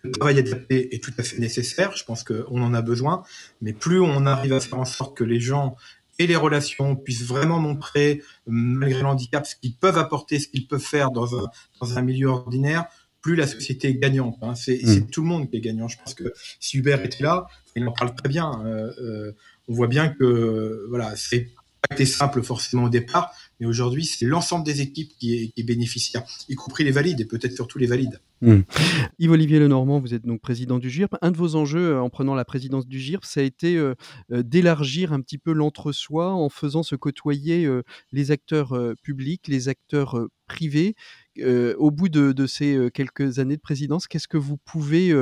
le 0.03 0.11
travail 0.11 0.39
adapté 0.39 0.95
est 0.95 1.03
tout 1.03 1.13
à 1.17 1.23
fait 1.23 1.39
nécessaire. 1.39 1.95
Je 1.95 2.03
pense 2.03 2.23
qu'on 2.23 2.61
en 2.61 2.73
a 2.73 2.81
besoin, 2.81 3.23
mais 3.61 3.73
plus 3.73 3.99
on 3.99 4.08
arrive 4.25 4.53
à 4.53 4.59
faire 4.59 4.79
en 4.79 4.85
sorte 4.85 5.15
que 5.17 5.23
les 5.23 5.39
gens 5.39 5.75
et 6.19 6.27
les 6.27 6.35
relations 6.35 6.95
puissent 6.95 7.25
vraiment 7.25 7.59
montrer, 7.59 8.21
malgré 8.45 9.01
l'handicap, 9.01 9.45
ce 9.47 9.55
qu'ils 9.55 9.75
peuvent 9.75 9.97
apporter, 9.97 10.37
ce 10.39 10.47
qu'ils 10.49 10.67
peuvent 10.67 10.81
faire 10.81 11.11
dans 11.11 11.37
un, 11.37 11.49
dans 11.79 11.97
un 11.97 12.01
milieu 12.01 12.27
ordinaire, 12.27 12.85
plus 13.21 13.35
la 13.35 13.47
société 13.47 13.89
est 13.89 13.95
gagnante. 13.95 14.37
Hein. 14.41 14.55
C'est 14.55 14.81
mm. 14.83 15.09
tout 15.09 15.21
le 15.21 15.27
monde 15.27 15.49
qui 15.49 15.57
est 15.57 15.61
gagnant. 15.61 15.87
Je 15.87 15.97
pense 15.97 16.13
que 16.13 16.33
si 16.59 16.77
Hubert 16.77 17.03
était 17.03 17.23
là, 17.23 17.47
il 17.75 17.87
en 17.87 17.91
parle 17.91 18.13
très 18.15 18.29
bien. 18.29 18.61
Euh, 18.65 18.91
euh, 19.01 19.31
on 19.67 19.73
voit 19.73 19.87
bien 19.87 20.09
que 20.09 20.85
voilà, 20.89 21.15
c'est 21.15 21.49
pas 21.87 21.95
été 21.95 22.05
simple 22.05 22.41
forcément 22.43 22.85
au 22.85 22.89
départ, 22.89 23.33
mais 23.59 23.65
aujourd'hui, 23.65 24.05
c'est 24.05 24.25
l'ensemble 24.25 24.65
des 24.65 24.81
équipes 24.81 25.11
qui 25.19 25.35
est, 25.35 25.47
qui 25.47 25.61
est 25.61 25.63
bénéficiaire, 25.63 26.23
y 26.47 26.55
compris 26.55 26.83
les 26.83 26.91
valides 26.91 27.21
et 27.21 27.25
peut-être 27.25 27.53
surtout 27.53 27.79
les 27.79 27.87
valides. 27.87 28.19
Hmm. 28.41 28.61
Yves-Olivier 29.19 29.59
Lenormand, 29.59 29.99
vous 29.99 30.13
êtes 30.13 30.25
donc 30.25 30.39
président 30.39 30.79
du 30.79 30.89
GIRP. 30.89 31.15
Un 31.21 31.31
de 31.31 31.37
vos 31.37 31.55
enjeux 31.55 31.95
euh, 31.95 32.01
en 32.01 32.09
prenant 32.09 32.35
la 32.35 32.45
présidence 32.45 32.87
du 32.87 32.97
GIRP, 32.97 33.25
ça 33.25 33.41
a 33.41 33.43
été 33.43 33.75
euh, 33.75 33.95
euh, 34.31 34.43
d'élargir 34.43 35.11
un 35.11 35.19
petit 35.19 35.37
peu 35.37 35.51
l'entre-soi 35.51 36.31
en 36.31 36.47
faisant 36.47 36.83
se 36.83 36.95
côtoyer 36.95 37.69
les 38.11 38.31
acteurs 38.31 38.77
publics, 39.03 39.47
les 39.47 39.67
acteurs 39.67 40.27
privés. 40.47 40.95
au 41.77 41.91
bout 41.91 42.09
de, 42.09 42.47
ces 42.47 42.89
quelques 42.93 43.39
années 43.39 43.55
de 43.55 43.61
présidence, 43.61 44.07
qu'est-ce 44.07 44.27
que 44.27 44.37
vous 44.37 44.57
pouvez 44.57 45.13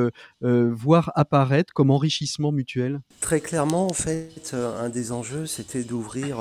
voir 0.41 1.11
apparaître 1.15 1.73
comme 1.73 1.91
enrichissement 1.91 2.51
mutuel? 2.51 3.01
Très 3.21 3.41
clairement, 3.41 3.87
en 3.87 3.93
fait, 3.93 4.53
un 4.53 4.89
des 4.89 5.11
enjeux, 5.11 5.45
c'était 5.45 5.83
d'ouvrir 5.83 6.37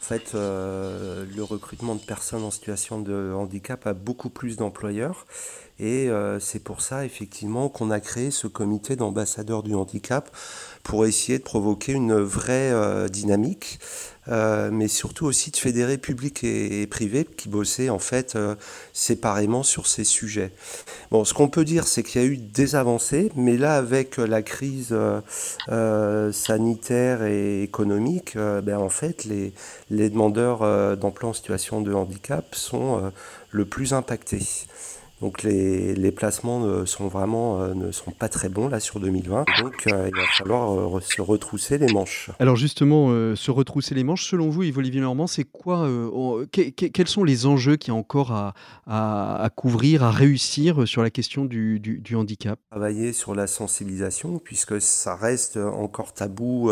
en 0.00 0.02
fait, 0.02 0.32
le 0.34 1.42
recrutement 1.42 1.94
de 1.94 2.00
personnes 2.00 2.42
en 2.42 2.50
situation 2.50 3.00
de 3.00 3.32
handicap 3.34 3.86
à 3.86 3.92
beaucoup 3.92 4.30
plus 4.30 4.56
d'employeurs. 4.56 5.26
Et 5.80 6.10
euh, 6.10 6.38
c'est 6.40 6.62
pour 6.62 6.82
ça, 6.82 7.06
effectivement, 7.06 7.70
qu'on 7.70 7.90
a 7.90 8.00
créé 8.00 8.30
ce 8.30 8.46
comité 8.46 8.96
d'ambassadeurs 8.96 9.62
du 9.62 9.74
handicap 9.74 10.30
pour 10.82 11.06
essayer 11.06 11.38
de 11.38 11.42
provoquer 11.42 11.92
une 11.92 12.20
vraie 12.20 12.70
euh, 12.70 13.08
dynamique, 13.08 13.80
euh, 14.28 14.70
mais 14.70 14.88
surtout 14.88 15.24
aussi 15.24 15.50
de 15.50 15.56
fédérer 15.56 15.96
public 15.96 16.44
et, 16.44 16.86
privé 16.86 17.24
qui 17.24 17.48
bossaient 17.48 17.88
en 17.88 17.98
fait 17.98 18.36
séparément 18.92 19.62
sur 19.62 19.86
ces 19.86 20.04
sujets. 20.04 20.52
Bon, 21.10 21.24
ce 21.24 21.32
qu'on 21.32 21.48
peut 21.48 21.64
dire, 21.64 21.86
c'est 21.86 22.02
qu'il 22.02 22.20
y 22.20 22.24
a 22.24 22.26
eu 22.26 22.36
des 22.36 22.74
avancées, 22.74 23.32
mais 23.34 23.56
là, 23.56 23.76
avec 23.76 24.18
la 24.18 24.42
crise 24.42 24.94
sanitaire 26.32 27.22
et 27.22 27.62
économique, 27.62 28.36
ben, 28.36 28.76
en 28.76 28.90
fait, 28.90 29.24
les, 29.24 29.54
les 29.90 30.10
demandeurs 30.10 30.96
d'emploi 30.96 31.30
en 31.30 31.32
situation 31.32 31.80
de 31.80 31.92
handicap 31.92 32.54
sont 32.54 33.12
le 33.50 33.64
plus 33.64 33.92
impactés. 33.92 34.46
Donc 35.20 35.42
les, 35.42 35.94
les 35.94 36.12
placements 36.12 36.60
ne 36.60 36.84
sont 36.84 37.08
vraiment 37.08 37.58
ne 37.74 37.92
sont 37.92 38.10
pas 38.10 38.28
très 38.28 38.48
bons 38.48 38.68
là 38.68 38.80
sur 38.80 39.00
2020. 39.00 39.44
Donc 39.60 39.82
il 39.86 39.92
va 39.92 40.26
falloir 40.38 41.02
se 41.02 41.20
retrousser 41.20 41.78
les 41.78 41.92
manches. 41.92 42.30
Alors 42.38 42.56
justement, 42.56 43.08
se 43.36 43.50
retrousser 43.50 43.94
les 43.94 44.04
manches, 44.04 44.26
selon 44.26 44.48
vous, 44.48 44.62
Yves 44.62 44.78
Olivier 44.78 45.00
Normand, 45.00 45.26
c'est 45.26 45.44
quoi 45.44 45.88
Quels 46.50 47.08
sont 47.08 47.24
les 47.24 47.46
enjeux 47.46 47.76
qu'il 47.76 47.92
y 47.92 47.96
a 47.96 47.98
encore 47.98 48.32
à, 48.32 48.54
à, 48.86 49.42
à, 49.42 49.50
couvrir, 49.50 50.02
à 50.02 50.10
réussir 50.10 50.86
sur 50.88 51.02
la 51.02 51.10
question 51.10 51.44
du, 51.44 51.80
du, 51.80 51.98
du 51.98 52.16
handicap? 52.16 52.58
Travailler 52.70 53.12
sur 53.12 53.34
la 53.34 53.46
sensibilisation, 53.46 54.38
puisque 54.38 54.80
ça 54.80 55.16
reste 55.16 55.56
encore 55.56 56.12
tabou 56.14 56.70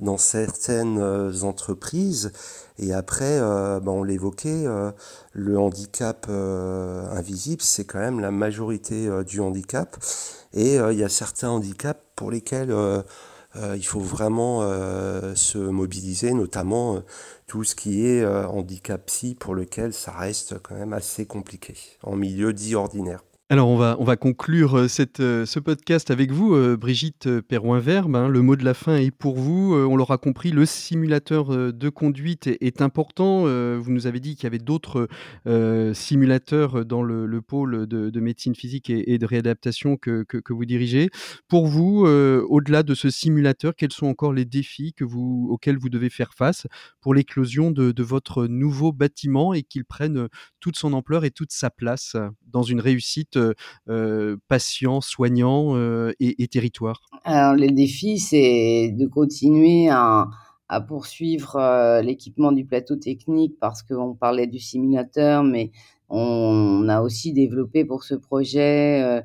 dans 0.00 0.18
certaines 0.18 0.98
euh, 0.98 1.42
entreprises. 1.42 2.32
Et 2.78 2.92
après, 2.92 3.38
euh, 3.40 3.80
ben, 3.80 3.92
on 3.92 4.02
l'évoquait, 4.02 4.66
euh, 4.66 4.90
le 5.32 5.58
handicap 5.58 6.28
invisible, 6.28 7.62
c'est 7.66 7.84
quand 7.84 7.98
même 7.98 8.20
la 8.20 8.30
majorité 8.30 9.08
du 9.26 9.40
handicap. 9.40 9.96
Et 10.52 10.76
il 10.76 10.98
y 10.98 11.04
a 11.04 11.08
certains 11.08 11.50
handicaps 11.50 12.00
pour 12.14 12.30
lesquels 12.30 12.74
il 13.54 13.86
faut 13.86 14.00
vraiment 14.00 14.62
se 15.34 15.58
mobiliser, 15.58 16.32
notamment 16.32 17.02
tout 17.46 17.64
ce 17.64 17.74
qui 17.74 18.06
est 18.06 18.24
handicap 18.24 19.04
psy, 19.06 19.34
pour 19.34 19.54
lequel 19.54 19.92
ça 19.92 20.12
reste 20.12 20.58
quand 20.62 20.74
même 20.74 20.92
assez 20.92 21.26
compliqué, 21.26 21.74
en 22.02 22.16
milieu 22.16 22.52
dit 22.52 22.74
ordinaire. 22.74 23.22
Alors 23.48 23.68
on 23.68 23.76
va, 23.76 23.94
on 24.00 24.04
va 24.04 24.16
conclure 24.16 24.76
euh, 24.76 24.88
euh, 25.20 25.46
ce 25.46 25.60
podcast 25.60 26.10
avec 26.10 26.32
vous, 26.32 26.56
euh, 26.56 26.76
Brigitte 26.76 27.40
Perroin-Verbe. 27.42 28.16
Hein. 28.16 28.28
le 28.28 28.42
mot 28.42 28.56
de 28.56 28.64
la 28.64 28.74
fin 28.74 28.96
est 28.96 29.12
pour 29.12 29.36
vous. 29.36 29.72
on 29.72 29.96
l'aura 29.96 30.18
compris, 30.18 30.50
le 30.50 30.66
simulateur 30.66 31.72
de 31.72 31.88
conduite 31.88 32.48
est, 32.48 32.82
important. 32.82 33.42
vous 33.42 33.90
nous 33.92 34.08
avez 34.08 34.18
dit 34.18 34.34
qu'il 34.34 34.44
y 34.44 34.46
avait 34.48 34.58
d'autres 34.58 35.08
simulateurs 35.94 36.84
dans 36.84 37.02
le, 37.02 37.40
pôle 37.40 37.86
de, 37.86 38.20
médecine 38.20 38.56
physique 38.56 38.90
et, 38.90 39.18
de 39.18 39.26
réadaptation 39.26 39.96
que, 39.96 40.26
vous 40.50 40.64
dirigez. 40.64 41.08
Pour 41.48 41.66
vous, 41.66 42.04
au-delà 42.04 42.82
de 42.82 42.94
ce 42.94 43.10
simulateur, 43.10 43.74
quels 43.76 43.92
sont 43.92 44.06
encore 44.06 44.32
les 44.32 44.44
défis 44.44 44.94
auxquels 45.00 45.78
vous 45.78 45.88
devez 45.88 46.10
faire 46.10 46.34
face 46.34 46.66
pour 47.00 47.14
l'éclosion 47.14 47.70
de 47.70 48.02
votre 48.02 48.46
nouveau 48.46 48.92
bâtiment 48.92 49.54
et 49.54 49.62
qu'il 49.62 49.84
prenne 49.84 50.28
toute 50.60 50.76
son 50.76 50.92
ampleur 50.92 51.24
et 51.24 51.30
toute 51.30 51.52
sa 51.52 51.70
place 51.70 52.16
dans 52.46 52.62
une 52.62 52.80
réussite 52.80 53.35
soignants 55.00 55.76
euh, 55.76 56.12
et, 56.20 56.48
territoires 56.48 57.02
Alors, 57.24 57.54
le 57.54 57.68
défi, 57.68 58.18
c'est 58.18 58.90
de 58.96 59.06
continuer 59.06 59.88
à, 59.88 60.28
poursuivre 60.88 61.56
euh, 61.56 62.02
l'équipement 62.02 62.52
du 62.52 62.64
plateau 62.64 62.96
technique 62.96 63.54
parce 63.60 63.82
qu'on 63.82 64.14
parlait 64.14 64.48
du 64.48 64.58
simulateur, 64.58 65.44
mais 65.44 65.70
on 66.08 66.88
a 66.88 67.00
aussi 67.02 67.32
développé 67.32 67.84
pour 67.84 68.04
ce 68.04 68.14
projet 68.14 69.22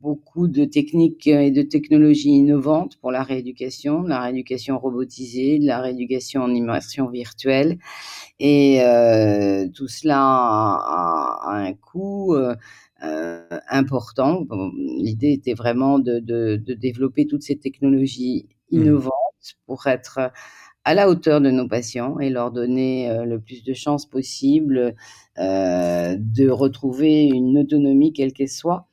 beaucoup 0.00 0.48
de 0.48 0.64
techniques 0.64 1.26
et 1.26 1.50
de 1.50 1.62
technologies 1.62 2.30
innovantes 2.30 2.96
pour 2.96 3.12
la 3.12 3.22
rééducation, 3.22 4.02
la 4.02 4.20
rééducation 4.20 4.78
robotisée, 4.78 5.58
la 5.58 5.80
rééducation 5.80 6.42
en 6.42 6.52
immersion 6.52 7.08
virtuelle. 7.08 7.78
Et 8.40 8.80
tout 9.74 9.88
cela 9.88 10.18
a, 10.20 11.40
un 11.46 11.72
coût 11.74 12.34
important. 13.00 14.46
L'idée 14.98 15.32
était 15.32 15.54
vraiment 15.54 15.98
de, 15.98 16.56
développer 16.74 17.26
toutes 17.26 17.42
ces 17.42 17.56
technologies 17.56 18.48
mmh. 18.70 18.76
innovantes 18.76 19.12
pour 19.66 19.86
être 19.86 20.32
à 20.84 20.94
la 20.94 21.08
hauteur 21.08 21.40
de 21.40 21.50
nos 21.50 21.68
patients 21.68 22.18
et 22.18 22.30
leur 22.30 22.50
donner 22.50 23.24
le 23.24 23.38
plus 23.38 23.62
de 23.62 23.72
chances 23.72 24.06
possible 24.06 24.94
de 25.36 26.48
retrouver 26.48 27.24
une 27.24 27.58
autonomie 27.58 28.12
quelle 28.12 28.32
qu'elle 28.32 28.48
soit. 28.48 28.88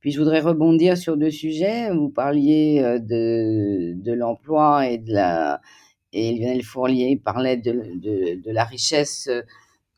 Puis 0.00 0.10
je 0.10 0.18
voudrais 0.18 0.40
rebondir 0.40 0.96
sur 0.96 1.16
deux 1.16 1.30
sujets. 1.30 1.90
Vous 1.90 2.08
parliez 2.08 2.80
de, 3.00 3.92
de 3.94 4.12
l'emploi 4.12 4.88
et 4.88 4.98
de 4.98 5.12
la 5.12 5.60
et 6.14 6.32
Lionel 6.32 6.62
Fourlier 6.62 7.20
parlait 7.22 7.56
de, 7.56 7.72
de, 7.72 8.40
de, 8.40 8.50
la 8.50 8.64
richesse 8.64 9.26
euh, 9.28 9.42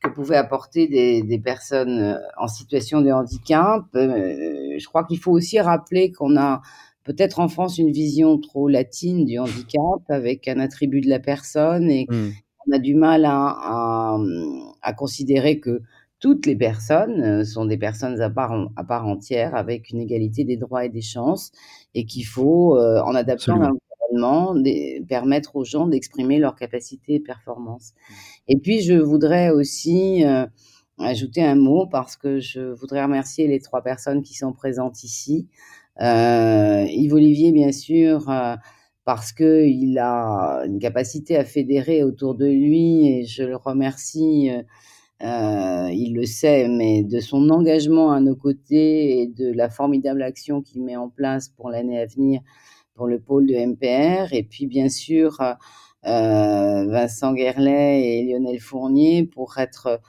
que 0.03 0.09
pouvaient 0.09 0.37
apporter 0.37 0.89
des, 0.89 1.23
des, 1.23 1.39
personnes 1.39 2.01
euh, 2.01 2.19
en 2.39 2.49
situation 2.49 3.03
de 3.03 3.11
handicap. 3.11 3.85
Euh, 3.95 4.77
je 4.79 4.87
crois 4.87 5.05
qu'il 5.05 5.19
faut 5.19 5.33
aussi 5.33 5.61
rappeler 5.61 6.13
qu'on 6.13 6.37
a 6.37 6.63
peut-être 7.07 7.41
en 7.41 7.49
France 7.49 7.79
une 7.79 7.91
vision 7.91 8.39
trop 8.39 8.69
latine 8.69 9.25
du 9.25 9.39
handicap 9.39 10.03
avec 10.09 10.49
un 10.49 10.59
attribut 10.59 11.01
de 11.01 11.09
la 11.09 11.21
personne 11.21 11.91
et 11.91 12.07
mmh. 12.11 12.31
on 12.67 12.73
a 12.77 12.79
du 12.79 12.95
mal 12.95 13.25
à, 13.25 13.33
à, 13.33 14.19
à, 14.83 14.93
considérer 14.93 15.61
que 15.61 15.81
toutes 16.21 16.45
les 16.45 16.57
personnes 16.57 17.45
sont 17.45 17.65
des 17.65 17.79
personnes 17.79 18.21
à 18.21 18.29
part, 18.29 18.55
à 18.77 18.85
part 18.85 19.07
entière 19.07 19.55
avec 19.55 19.91
une 19.91 20.01
égalité 20.01 20.45
des 20.45 20.57
droits 20.57 20.85
et 20.85 20.89
des 20.89 21.03
chances 21.03 21.53
et 21.95 22.05
qu'il 22.05 22.27
faut, 22.27 22.79
en 22.79 23.15
adaptant 23.15 23.59
permettre 25.09 25.57
aux 25.57 25.65
gens 25.65 25.87
d'exprimer 25.87 26.39
leurs 26.39 26.57
capacités 26.57 27.15
et 27.15 27.21
performances. 27.21 27.93
Mmh. 27.93 28.15
Et 28.49 28.57
puis, 28.59 28.83
je 28.83 28.95
voudrais 28.95 29.51
aussi 29.51 30.25
euh, 30.25 30.47
ajouter 30.99 31.43
un 31.43 31.57
mot 31.57 31.87
parce 31.87 32.17
que 32.17 32.39
je 32.41 32.73
voudrais 32.73 33.03
remercier 33.03 33.47
les 33.47 33.61
trois 33.61 33.83
personnes 33.83 34.23
qui 34.23 34.35
sont 34.35 34.53
présentes 34.53 35.03
ici. 35.05 35.49
Euh, 36.03 36.87
Yves 36.89 37.15
Olivier, 37.15 37.53
bien 37.53 37.73
sûr, 37.73 38.29
euh, 38.31 38.57
parce 39.05 39.33
qu'il 39.33 39.99
a 39.99 40.65
une 40.67 40.79
capacité 40.79 41.37
à 41.37 41.45
fédérer 41.45 42.03
autour 42.03 42.35
de 42.35 42.47
lui 42.47 43.09
et 43.09 43.25
je 43.25 43.43
le 43.45 43.57
remercie. 43.57 44.51
il 45.21 46.15
le 46.15 46.27
sait, 46.27 46.69
mais 46.69 47.03
de 47.03 47.21
son 47.21 47.49
engagement 47.51 48.13
à 48.13 48.21
nos 48.21 48.37
côtés 48.37 49.23
et 49.23 49.27
de 49.29 49.53
la 49.53 49.71
formidable 49.71 50.23
action 50.23 50.63
qu'il 50.63 50.83
met 50.85 50.97
en 50.97 51.09
place 51.09 51.49
pour 51.49 51.71
l'année 51.71 52.01
à 52.01 52.07
venir 52.07 52.41
pour 52.95 53.07
le 53.07 53.21
pôle 53.21 53.47
de 53.47 53.55
MPR. 53.55 54.33
Et 54.33 54.43
puis, 54.43 54.67
bien 54.67 54.89
sûr, 54.89 55.41
euh, 56.07 56.87
Vincent 56.87 57.33
Guerlet 57.33 58.03
et 58.03 58.25
Lionel 58.25 58.61
Fournier 58.61 59.25
pour 59.25 59.59
être 59.59 60.01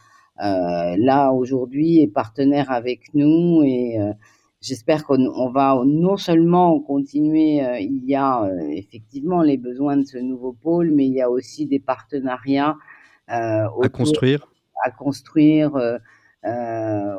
euh, 0.43 0.95
là 0.97 1.31
aujourd'hui 1.31 2.01
et 2.01 2.07
partenaires 2.07 2.71
avec 2.71 3.13
nous. 3.13 3.63
Et 3.63 3.99
euh, 3.99 4.13
j'espère 4.61 5.05
qu'on 5.05 5.49
va 5.49 5.81
non 5.85 6.17
seulement 6.17 6.79
continuer, 6.79 7.61
il 7.79 8.03
y 8.05 8.15
a 8.15 8.49
effectivement 8.69 9.41
les 9.41 9.57
besoins 9.57 9.97
de 9.97 10.03
ce 10.05 10.17
nouveau 10.17 10.53
pôle, 10.53 10.91
mais 10.91 11.05
il 11.05 11.13
y 11.13 11.21
a 11.21 11.29
aussi 11.29 11.65
des 11.65 11.79
partenariats 11.79 12.75
à 13.27 13.67
construire. 13.91 14.47
À 14.83 14.91
construire 14.91 15.71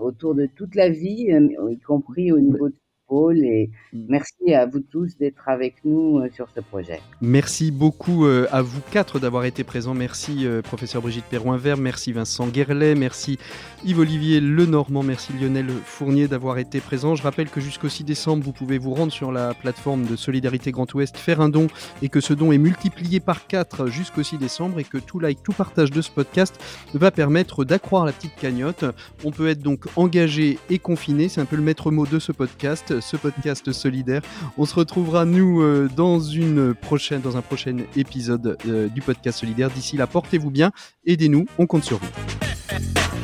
autour 0.03 0.35
de 0.35 0.47
toute 0.47 0.75
la 0.75 0.89
vie, 0.89 1.31
y 1.71 1.79
compris 1.81 2.33
au 2.33 2.41
niveau 2.41 2.69
de 2.69 2.75
et 3.11 3.71
mm. 3.93 4.05
merci 4.09 4.55
à 4.55 4.67
vous 4.67 4.81
tous 4.81 5.17
d'être 5.19 5.49
avec 5.49 5.77
nous 5.85 6.19
euh, 6.19 6.29
sur 6.35 6.49
ce 6.55 6.61
projet. 6.61 7.01
Merci 7.21 7.71
beaucoup 7.71 8.27
euh, 8.27 8.47
à 8.51 8.63
vous 8.63 8.81
quatre 8.91 9.19
d'avoir 9.19 9.45
été 9.45 9.65
présents. 9.65 9.95
Merci 9.95 10.47
euh, 10.47 10.63
professeur 10.63 11.03
Brigitte 11.03 11.25
Perroin-Vert, 11.25 11.79
merci 11.79 12.13
Vincent 12.13 12.47
Guerlet, 12.49 12.95
merci 12.95 13.39
Yves-Olivier 13.85 14.41
Lenormand, 14.41 15.03
merci 15.03 15.33
Lionel 15.33 15.69
Fournier 15.85 16.29
d'avoir 16.29 16.59
été 16.59 16.81
présent. 16.81 17.15
Je 17.15 17.23
rappelle 17.23 17.49
que 17.49 17.61
jusqu'au 17.61 17.89
6 17.89 18.05
décembre, 18.05 18.45
vous 18.45 18.53
pouvez 18.53 18.79
vous 18.79 18.95
rendre 18.95 19.13
sur 19.13 19.33
la 19.33 19.55
plateforme 19.55 20.05
de 20.05 20.17
Solidarité 20.17 20.71
Grand 20.71 20.93
Ouest, 20.95 21.17
faire 21.17 21.41
un 21.41 21.49
don 21.49 21.69
et 22.03 22.09
que 22.09 22.21
ce 22.21 22.35
don 22.35 22.53
est 22.53 22.59
multiplié 22.59 23.21
par 23.21 23.47
4 23.47 23.87
jusqu'au 23.87 24.23
6 24.23 24.39
décembre 24.39 24.81
et 24.81 24.85
que 24.85 24.99
tout 24.99 25.19
like, 25.19 25.43
tout 25.43 25.53
partage 25.53 25.91
de 25.91 26.03
ce 26.03 26.11
podcast 26.11 26.61
va 26.95 27.11
permettre 27.11 27.65
d'accroître 27.65 28.07
la 28.07 28.13
petite 28.13 28.37
cagnotte. 28.37 28.85
On 29.25 29.31
peut 29.31 29.49
être 29.49 29.63
donc 29.63 29.87
engagé 29.97 30.59
et 30.71 30.79
confiné, 30.79 31.29
c'est 31.29 31.41
un 31.41 31.47
peu 31.47 31.57
le 31.57 31.63
maître 31.63 31.91
mot 31.91 32.07
de 32.07 32.19
ce 32.19 32.33
podcast 32.33 32.98
ce 33.01 33.17
podcast 33.17 33.73
solidaire. 33.73 34.23
On 34.57 34.65
se 34.65 34.75
retrouvera 34.75 35.25
nous 35.25 35.63
euh, 35.63 35.89
dans 35.95 36.21
une 36.21 36.75
prochaine, 36.75 37.21
dans 37.21 37.37
un 37.37 37.43
prochain 37.43 37.79
épisode 37.97 38.57
euh, 38.67 38.89
du 38.89 39.01
podcast 39.01 39.41
solidaire. 39.41 39.71
D'ici 39.71 39.97
là, 39.97 40.07
portez-vous 40.07 40.51
bien, 40.51 40.73
aidez-nous, 41.07 41.47
on 41.59 41.67
compte 41.67 41.85
sur 41.85 41.99
vous. 41.99 43.18